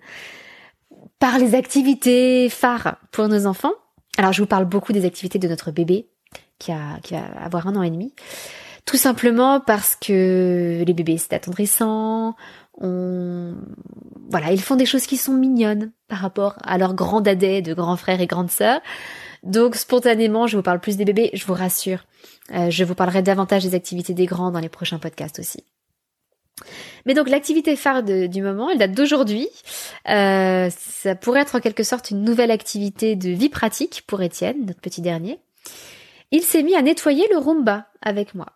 par 1.19 1.39
les 1.39 1.57
activités 1.57 2.49
phares 2.49 2.99
pour 3.11 3.27
nos 3.27 3.47
enfants. 3.47 3.73
Alors 4.17 4.33
je 4.33 4.43
vous 4.43 4.47
parle 4.47 4.65
beaucoup 4.65 4.93
des 4.93 5.05
activités 5.05 5.41
de 5.41 5.49
notre 5.49 5.73
bébé 5.73 6.07
qui 6.59 6.71
a 6.71 7.01
qui 7.03 7.15
va 7.15 7.25
avoir 7.41 7.67
un 7.67 7.75
an 7.75 7.83
et 7.83 7.91
demi. 7.91 8.15
Tout 8.85 8.97
simplement 8.97 9.59
parce 9.59 9.97
que 9.97 10.85
les 10.87 10.95
bébés 10.95 11.19
c'est 11.19 11.33
attendrissant, 11.33 12.37
on... 12.81 13.55
voilà, 14.31 14.53
ils 14.53 14.61
font 14.61 14.77
des 14.77 14.87
choses 14.87 15.07
qui 15.07 15.17
sont 15.17 15.33
mignonnes 15.33 15.93
par 16.09 16.19
rapport 16.19 16.57
à 16.63 16.79
leurs 16.79 16.95
grands 16.95 17.21
dadais 17.21 17.63
de 17.63 17.75
grands 17.75 17.97
frères 17.97 18.21
et 18.21 18.27
grandes 18.27 18.51
sœurs. 18.51 18.81
Donc 19.43 19.77
spontanément, 19.77 20.47
je 20.47 20.57
vous 20.57 20.63
parle 20.63 20.81
plus 20.81 20.97
des 20.97 21.05
bébés, 21.05 21.31
je 21.33 21.47
vous 21.47 21.55
rassure. 21.55 22.05
Euh, 22.55 22.71
je 22.71 22.85
vous 22.85 22.95
parlerai 22.95 23.23
davantage 23.23 23.65
des 23.65 23.75
activités 23.75 24.15
des 24.15 24.27
grands 24.27 24.51
dans 24.51 24.61
les 24.61 24.69
prochains 24.69 24.99
podcasts 24.99 25.39
aussi. 25.39 25.65
Mais 27.05 27.15
donc 27.15 27.29
l'activité 27.29 27.77
phare 27.77 28.03
du 28.03 28.43
moment, 28.43 28.71
elle 28.71 28.79
date 28.79 28.93
d'aujourd'hui. 28.93 29.49
Euh, 30.09 30.71
ça 30.71 31.15
pourrait 31.15 31.43
être 31.43 31.55
en 31.55 31.61
quelque 31.61 31.83
sorte 31.83 32.11
une 32.11 32.23
nouvelle 32.23 32.51
activité 32.51 33.15
de 33.15 33.31
vie 33.31 33.49
pratique 33.49 34.05
pour 34.07 34.23
Étienne, 34.23 34.67
notre 34.67 34.81
petit 34.81 35.03
dernier. 35.03 35.39
Il 36.33 36.43
s'est 36.43 36.63
mis 36.63 36.75
à 36.75 36.83
nettoyer 36.83 37.27
le 37.31 37.39
Roomba 37.39 37.87
avec 38.03 38.35
moi. 38.35 38.47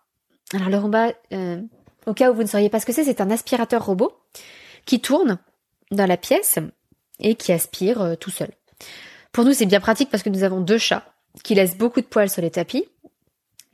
Alors 0.55 0.69
le 0.71 0.79
Roomba, 0.79 1.13
euh, 1.33 1.61
au 2.11 2.15
cas 2.15 2.31
où 2.31 2.35
vous 2.35 2.43
ne 2.43 2.49
sauriez 2.49 2.69
pas 2.69 2.81
ce 2.81 2.87
que 2.87 2.93
c'est, 2.93 3.05
c'est 3.05 3.21
un 3.21 3.31
aspirateur 3.31 3.85
robot 3.85 4.13
qui 4.85 5.01
tourne 5.01 5.39
dans 5.93 6.07
la 6.07 6.17
pièce 6.17 6.59
et 7.21 7.37
qui 7.37 7.53
aspire 7.53 8.01
euh, 8.01 8.15
tout 8.17 8.31
seul. 8.31 8.51
Pour 9.33 9.45
nous, 9.45 9.53
c'est 9.53 9.67
bien 9.67 9.81
pratique 9.81 10.11
parce 10.11 10.23
que 10.23 10.29
nous 10.29 10.43
avons 10.43 10.61
deux 10.61 10.79
chats 10.79 11.05
qui 11.45 11.55
laissent 11.55 11.77
beaucoup 11.77 12.01
de 12.01 12.07
poils 12.07 12.29
sur 12.29 12.43
les 12.43 12.51
tapis. 12.51 12.85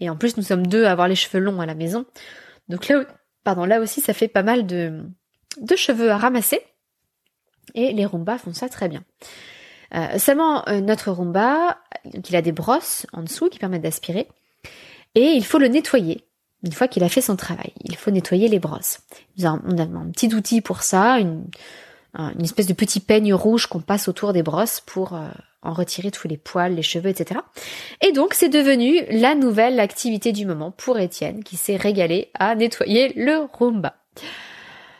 Et 0.01 0.11
en 0.11 0.17
plus, 0.17 0.37
nous 0.37 0.43
sommes 0.43 0.67
deux 0.67 0.85
à 0.85 0.93
avoir 0.93 1.09
les 1.09 1.15
cheveux 1.15 1.39
longs 1.39 1.61
à 1.61 1.67
la 1.67 1.75
maison. 1.75 2.05
Donc 2.69 2.89
là, 2.89 3.05
pardon, 3.43 3.65
là 3.65 3.81
aussi, 3.81 4.03
ça 4.03 4.13
fait 4.13 4.29
pas 4.29 4.43
mal 4.43 4.67
de, 4.67 5.03
cheveux 5.75 6.11
à 6.11 6.19
ramasser. 6.19 6.61
Et 7.75 7.95
les 7.95 8.05
Roomba 8.05 8.37
font 8.37 8.53
ça 8.53 8.69
très 8.69 8.89
bien. 8.89 9.03
Euh, 9.95 10.19
seulement, 10.19 10.69
euh, 10.69 10.81
notre 10.81 11.11
Roomba, 11.11 11.79
il 12.13 12.37
a 12.37 12.43
des 12.43 12.53
brosses 12.53 13.07
en 13.15 13.23
dessous 13.23 13.49
qui 13.49 13.59
permettent 13.59 13.83
d'aspirer. 13.83 14.29
Et 15.15 15.31
il 15.33 15.45
faut 15.45 15.59
le 15.59 15.69
nettoyer 15.69 16.26
une 16.63 16.73
fois 16.73 16.89
qu'il 16.89 17.05
a 17.05 17.09
fait 17.09 17.21
son 17.21 17.37
travail. 17.37 17.73
Il 17.85 17.97
faut 17.97 18.11
nettoyer 18.11 18.49
les 18.49 18.59
brosses. 18.59 19.01
On 19.43 19.79
a 19.79 19.83
un 19.83 20.11
petit 20.11 20.35
outil 20.35 20.61
pour 20.61 20.83
ça, 20.83 21.19
une, 21.19 21.45
espèce 22.43 22.67
de 22.67 22.73
petit 22.73 23.01
peigne 23.01 23.35
rouge 23.35 23.67
qu'on 23.67 23.81
passe 23.81 24.09
autour 24.09 24.33
des 24.33 24.43
brosses 24.43 24.81
pour 24.81 25.15
euh, 25.15 25.29
en 25.63 25.73
retirer 25.73 26.11
tous 26.11 26.29
les 26.29 26.39
poils, 26.39 26.75
les 26.75 26.83
cheveux, 26.83 27.11
etc. 27.11 27.41
Et 28.01 28.13
donc 28.13 28.35
c'est 28.35 28.49
devenu 28.49 29.03
la 29.11 29.35
nouvelle 29.35 29.81
activité 29.81 30.33
du 30.33 30.47
moment 30.47 30.71
pour 30.71 30.99
Étienne 30.99 31.45
qui 31.45 31.57
s'est 31.57 31.77
régalé 31.77 32.31
à 32.35 32.55
nettoyer 32.55 33.13
le 33.17 33.47
Roomba. 33.53 33.97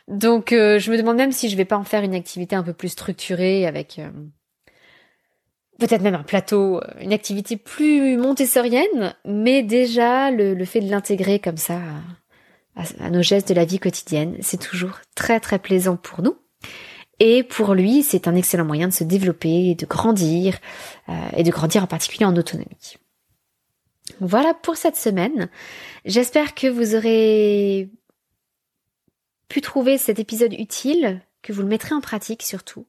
Donc 0.09 0.53
euh, 0.53 0.79
je 0.79 0.91
me 0.93 0.99
demande 0.99 1.17
même 1.17 1.33
si 1.33 1.49
je 1.49 1.57
vais 1.57 1.65
pas 1.65 1.77
en 1.77 1.85
faire 1.85 2.03
une 2.03 2.15
activité 2.15 2.55
un 2.55 2.63
peu 2.63 2.73
plus 2.73 2.91
structurée 2.91 3.67
avec 3.67 3.99
euh, 3.99 4.11
peut-être 5.79 6.03
même 6.03 6.15
un 6.15 6.23
plateau, 6.23 6.81
une 7.01 7.13
activité 7.13 7.57
plus 7.57 8.17
montessorienne, 8.17 9.15
mais 9.25 9.63
déjà 9.63 10.31
le, 10.31 10.65
fait 10.65 10.81
de 10.81 10.91
l'intégrer 10.91 11.39
comme 11.39 11.57
ça 11.57 11.81
à 13.01 13.11
nos 13.11 13.23
gestes 13.23 13.49
de 13.49 13.55
la 13.55 13.65
vie 13.65 13.79
quotidienne, 13.79 14.37
c'est 14.41 14.61
toujours 14.61 15.01
très 15.15 15.41
très 15.41 15.59
plaisant 15.59 15.97
pour 15.97 16.23
nous. 16.23 16.37
Et 17.19 17.43
pour 17.43 17.75
lui, 17.75 18.03
c'est 18.03 18.29
un 18.29 18.35
excellent 18.35 18.67
moyen 18.67 18.89
de 18.89 18.93
se 18.93 19.05
développer, 19.05 19.75
de 19.75 19.87
grandir, 19.87 20.59
euh, 21.09 21.13
et 21.37 21.43
de 21.43 21.51
grandir 21.51 21.83
en 21.83 21.87
particulier 21.87 22.27
en 22.27 22.37
autonomie. 22.37 22.97
Voilà 24.21 24.55
pour 24.55 24.77
cette 24.77 24.97
semaine. 24.97 25.49
J'espère 26.05 26.55
que 26.55 26.67
vous 26.67 26.95
aurez 26.95 27.91
pu 29.49 29.61
trouver 29.61 29.97
cet 29.97 30.19
épisode 30.19 30.53
utile, 30.53 31.23
que 31.43 31.53
vous 31.53 31.63
le 31.63 31.69
mettrez 31.69 31.95
en 31.95 32.01
pratique 32.01 32.43
surtout. 32.43 32.87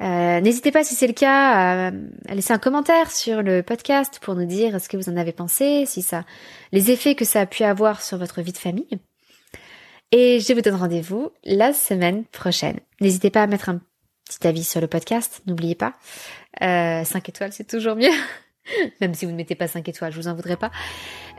Euh, 0.00 0.40
N'hésitez 0.40 0.70
pas 0.70 0.84
si 0.84 0.94
c'est 0.94 1.06
le 1.06 1.12
cas 1.12 1.88
à, 1.88 1.90
laisser 2.32 2.52
un 2.52 2.58
commentaire 2.58 3.10
sur 3.10 3.42
le 3.42 3.62
podcast 3.62 4.20
pour 4.22 4.34
nous 4.34 4.46
dire 4.46 4.80
ce 4.80 4.88
que 4.88 4.96
vous 4.96 5.08
en 5.08 5.16
avez 5.16 5.32
pensé, 5.32 5.84
si 5.86 6.02
ça, 6.02 6.24
les 6.72 6.90
effets 6.90 7.14
que 7.14 7.24
ça 7.24 7.40
a 7.40 7.46
pu 7.46 7.64
avoir 7.64 8.02
sur 8.02 8.18
votre 8.18 8.40
vie 8.40 8.52
de 8.52 8.58
famille. 8.58 8.98
Et 10.12 10.40
je 10.40 10.52
vous 10.52 10.60
donne 10.60 10.76
rendez-vous 10.76 11.30
la 11.44 11.72
semaine 11.72 12.24
prochaine. 12.24 12.78
N'hésitez 13.00 13.30
pas 13.30 13.42
à 13.42 13.46
mettre 13.46 13.68
un 13.68 13.80
petit 14.24 14.46
avis 14.46 14.64
sur 14.64 14.80
le 14.80 14.86
podcast, 14.86 15.42
n'oubliez 15.46 15.74
pas. 15.74 15.94
Euh, 16.62 17.04
5 17.04 17.28
étoiles, 17.28 17.52
c'est 17.52 17.66
toujours 17.66 17.96
mieux. 17.96 18.08
Même 19.00 19.14
si 19.14 19.24
vous 19.24 19.32
ne 19.32 19.36
mettez 19.36 19.54
pas 19.54 19.68
5 19.68 19.86
étoiles, 19.88 20.12
je 20.12 20.20
vous 20.20 20.28
en 20.28 20.34
voudrais 20.34 20.56
pas. 20.56 20.70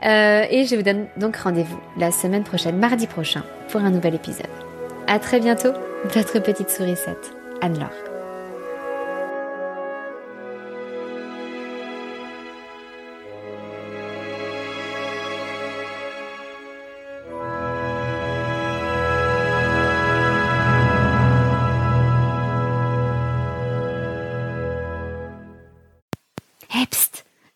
Euh, 0.04 0.46
et 0.50 0.66
je 0.66 0.76
vous 0.76 0.82
donne 0.82 1.08
donc 1.16 1.36
rendez-vous 1.36 1.80
la 1.96 2.10
semaine 2.10 2.44
prochaine, 2.44 2.78
mardi 2.78 3.06
prochain, 3.06 3.44
pour 3.68 3.80
un 3.80 3.90
nouvel 3.90 4.14
épisode. 4.14 4.46
À 5.06 5.18
très 5.18 5.40
bientôt, 5.40 5.72
votre 6.04 6.38
petite 6.40 6.70
sourisette, 6.70 7.32
Anne-Laure. 7.60 8.09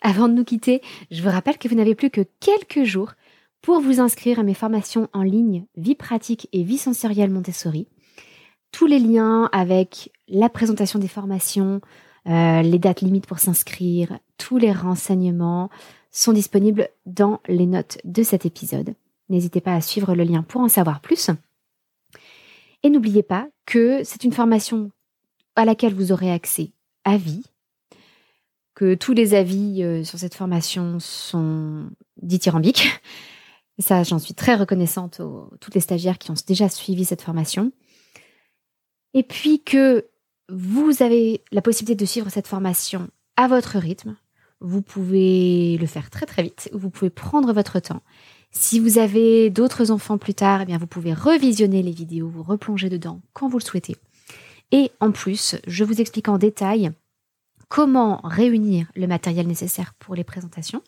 Avant 0.06 0.28
de 0.28 0.34
nous 0.34 0.44
quitter, 0.44 0.82
je 1.10 1.22
vous 1.22 1.30
rappelle 1.30 1.56
que 1.56 1.66
vous 1.66 1.76
n'avez 1.76 1.94
plus 1.94 2.10
que 2.10 2.20
quelques 2.38 2.84
jours 2.84 3.14
pour 3.62 3.80
vous 3.80 4.00
inscrire 4.00 4.38
à 4.38 4.42
mes 4.42 4.52
formations 4.52 5.08
en 5.14 5.22
ligne 5.22 5.64
Vie 5.78 5.94
pratique 5.94 6.46
et 6.52 6.62
vie 6.62 6.76
sensorielle 6.76 7.30
Montessori. 7.30 7.88
Tous 8.70 8.84
les 8.84 8.98
liens 8.98 9.48
avec 9.50 10.12
la 10.28 10.50
présentation 10.50 10.98
des 10.98 11.08
formations, 11.08 11.80
euh, 12.26 12.60
les 12.60 12.78
dates 12.78 13.00
limites 13.00 13.26
pour 13.26 13.38
s'inscrire, 13.38 14.18
tous 14.36 14.58
les 14.58 14.72
renseignements 14.72 15.70
sont 16.10 16.34
disponibles 16.34 16.90
dans 17.06 17.40
les 17.48 17.66
notes 17.66 17.96
de 18.04 18.22
cet 18.22 18.44
épisode. 18.44 18.94
N'hésitez 19.30 19.62
pas 19.62 19.74
à 19.74 19.80
suivre 19.80 20.14
le 20.14 20.24
lien 20.24 20.42
pour 20.42 20.60
en 20.60 20.68
savoir 20.68 21.00
plus. 21.00 21.30
Et 22.82 22.90
n'oubliez 22.90 23.22
pas 23.22 23.48
que 23.64 24.04
c'est 24.04 24.24
une 24.24 24.32
formation 24.32 24.90
à 25.56 25.64
laquelle 25.64 25.94
vous 25.94 26.12
aurez 26.12 26.30
accès 26.30 26.72
à 27.04 27.16
vie, 27.16 27.46
que 28.74 28.94
tous 28.94 29.12
les 29.12 29.34
avis 29.34 29.82
euh, 29.82 30.04
sur 30.04 30.18
cette 30.18 30.34
formation 30.34 30.98
sont 31.00 31.90
dithyrambiques. 32.20 32.88
Ça, 33.78 34.02
j'en 34.02 34.18
suis 34.18 34.34
très 34.34 34.54
reconnaissante 34.54 35.20
aux 35.20 35.50
toutes 35.60 35.74
les 35.74 35.80
stagiaires 35.80 36.18
qui 36.18 36.30
ont 36.30 36.36
déjà 36.46 36.68
suivi 36.68 37.04
cette 37.04 37.22
formation. 37.22 37.72
Et 39.14 39.22
puis 39.22 39.62
que 39.62 40.06
vous 40.48 41.02
avez 41.02 41.42
la 41.52 41.62
possibilité 41.62 42.04
de 42.04 42.08
suivre 42.08 42.30
cette 42.30 42.46
formation 42.46 43.08
à 43.36 43.48
votre 43.48 43.78
rythme. 43.78 44.16
Vous 44.60 44.82
pouvez 44.82 45.76
le 45.78 45.86
faire 45.86 46.10
très 46.10 46.26
très 46.26 46.42
vite. 46.42 46.68
Vous 46.72 46.90
pouvez 46.90 47.10
prendre 47.10 47.52
votre 47.52 47.80
temps. 47.80 48.02
Si 48.50 48.78
vous 48.78 48.98
avez 48.98 49.50
d'autres 49.50 49.90
enfants 49.90 50.18
plus 50.18 50.34
tard, 50.34 50.62
eh 50.62 50.64
bien 50.64 50.78
vous 50.78 50.86
pouvez 50.86 51.12
revisionner 51.12 51.82
les 51.82 51.90
vidéos, 51.90 52.28
vous 52.28 52.44
replonger 52.44 52.88
dedans 52.88 53.20
quand 53.32 53.48
vous 53.48 53.58
le 53.58 53.64
souhaitez. 53.64 53.96
Et 54.70 54.92
en 55.00 55.10
plus, 55.10 55.56
je 55.66 55.84
vous 55.84 56.00
explique 56.00 56.28
en 56.28 56.38
détail 56.38 56.92
comment 57.74 58.20
réunir 58.22 58.86
le 58.94 59.08
matériel 59.08 59.48
nécessaire 59.48 59.94
pour 59.98 60.14
les 60.14 60.22
présentations 60.22 60.80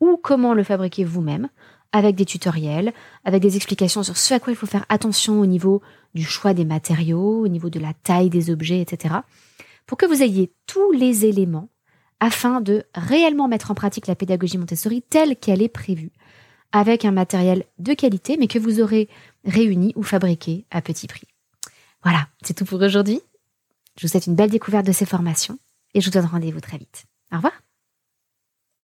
ou 0.00 0.16
comment 0.16 0.54
le 0.54 0.62
fabriquer 0.62 1.04
vous-même 1.04 1.50
avec 1.92 2.16
des 2.16 2.24
tutoriels, 2.24 2.94
avec 3.26 3.42
des 3.42 3.56
explications 3.56 4.02
sur 4.02 4.16
ce 4.16 4.32
à 4.32 4.40
quoi 4.40 4.50
il 4.50 4.56
faut 4.56 4.64
faire 4.64 4.86
attention 4.88 5.38
au 5.38 5.44
niveau 5.44 5.82
du 6.14 6.24
choix 6.24 6.54
des 6.54 6.64
matériaux, 6.64 7.42
au 7.42 7.48
niveau 7.48 7.68
de 7.68 7.78
la 7.78 7.92
taille 7.92 8.30
des 8.30 8.48
objets, 8.48 8.80
etc. 8.80 9.16
Pour 9.84 9.98
que 9.98 10.06
vous 10.06 10.22
ayez 10.22 10.50
tous 10.66 10.92
les 10.92 11.26
éléments 11.26 11.68
afin 12.20 12.62
de 12.62 12.84
réellement 12.94 13.46
mettre 13.46 13.70
en 13.70 13.74
pratique 13.74 14.06
la 14.06 14.14
pédagogie 14.14 14.56
Montessori 14.56 15.02
telle 15.02 15.36
qu'elle 15.36 15.60
est 15.60 15.68
prévue, 15.68 16.12
avec 16.72 17.04
un 17.04 17.12
matériel 17.12 17.64
de 17.78 17.92
qualité, 17.92 18.38
mais 18.38 18.46
que 18.46 18.58
vous 18.58 18.80
aurez 18.80 19.10
réuni 19.44 19.92
ou 19.94 20.02
fabriqué 20.02 20.64
à 20.70 20.80
petit 20.80 21.06
prix. 21.06 21.28
Voilà, 22.02 22.28
c'est 22.40 22.54
tout 22.54 22.64
pour 22.64 22.80
aujourd'hui. 22.80 23.20
Je 23.98 24.06
vous 24.06 24.10
souhaite 24.10 24.26
une 24.26 24.36
belle 24.36 24.48
découverte 24.48 24.86
de 24.86 24.92
ces 24.92 25.04
formations 25.04 25.58
et 25.94 26.00
je 26.00 26.06
vous 26.06 26.12
donne 26.12 26.26
rendez-vous 26.26 26.60
très 26.60 26.78
vite. 26.78 27.04
Au 27.32 27.36
revoir 27.36 27.52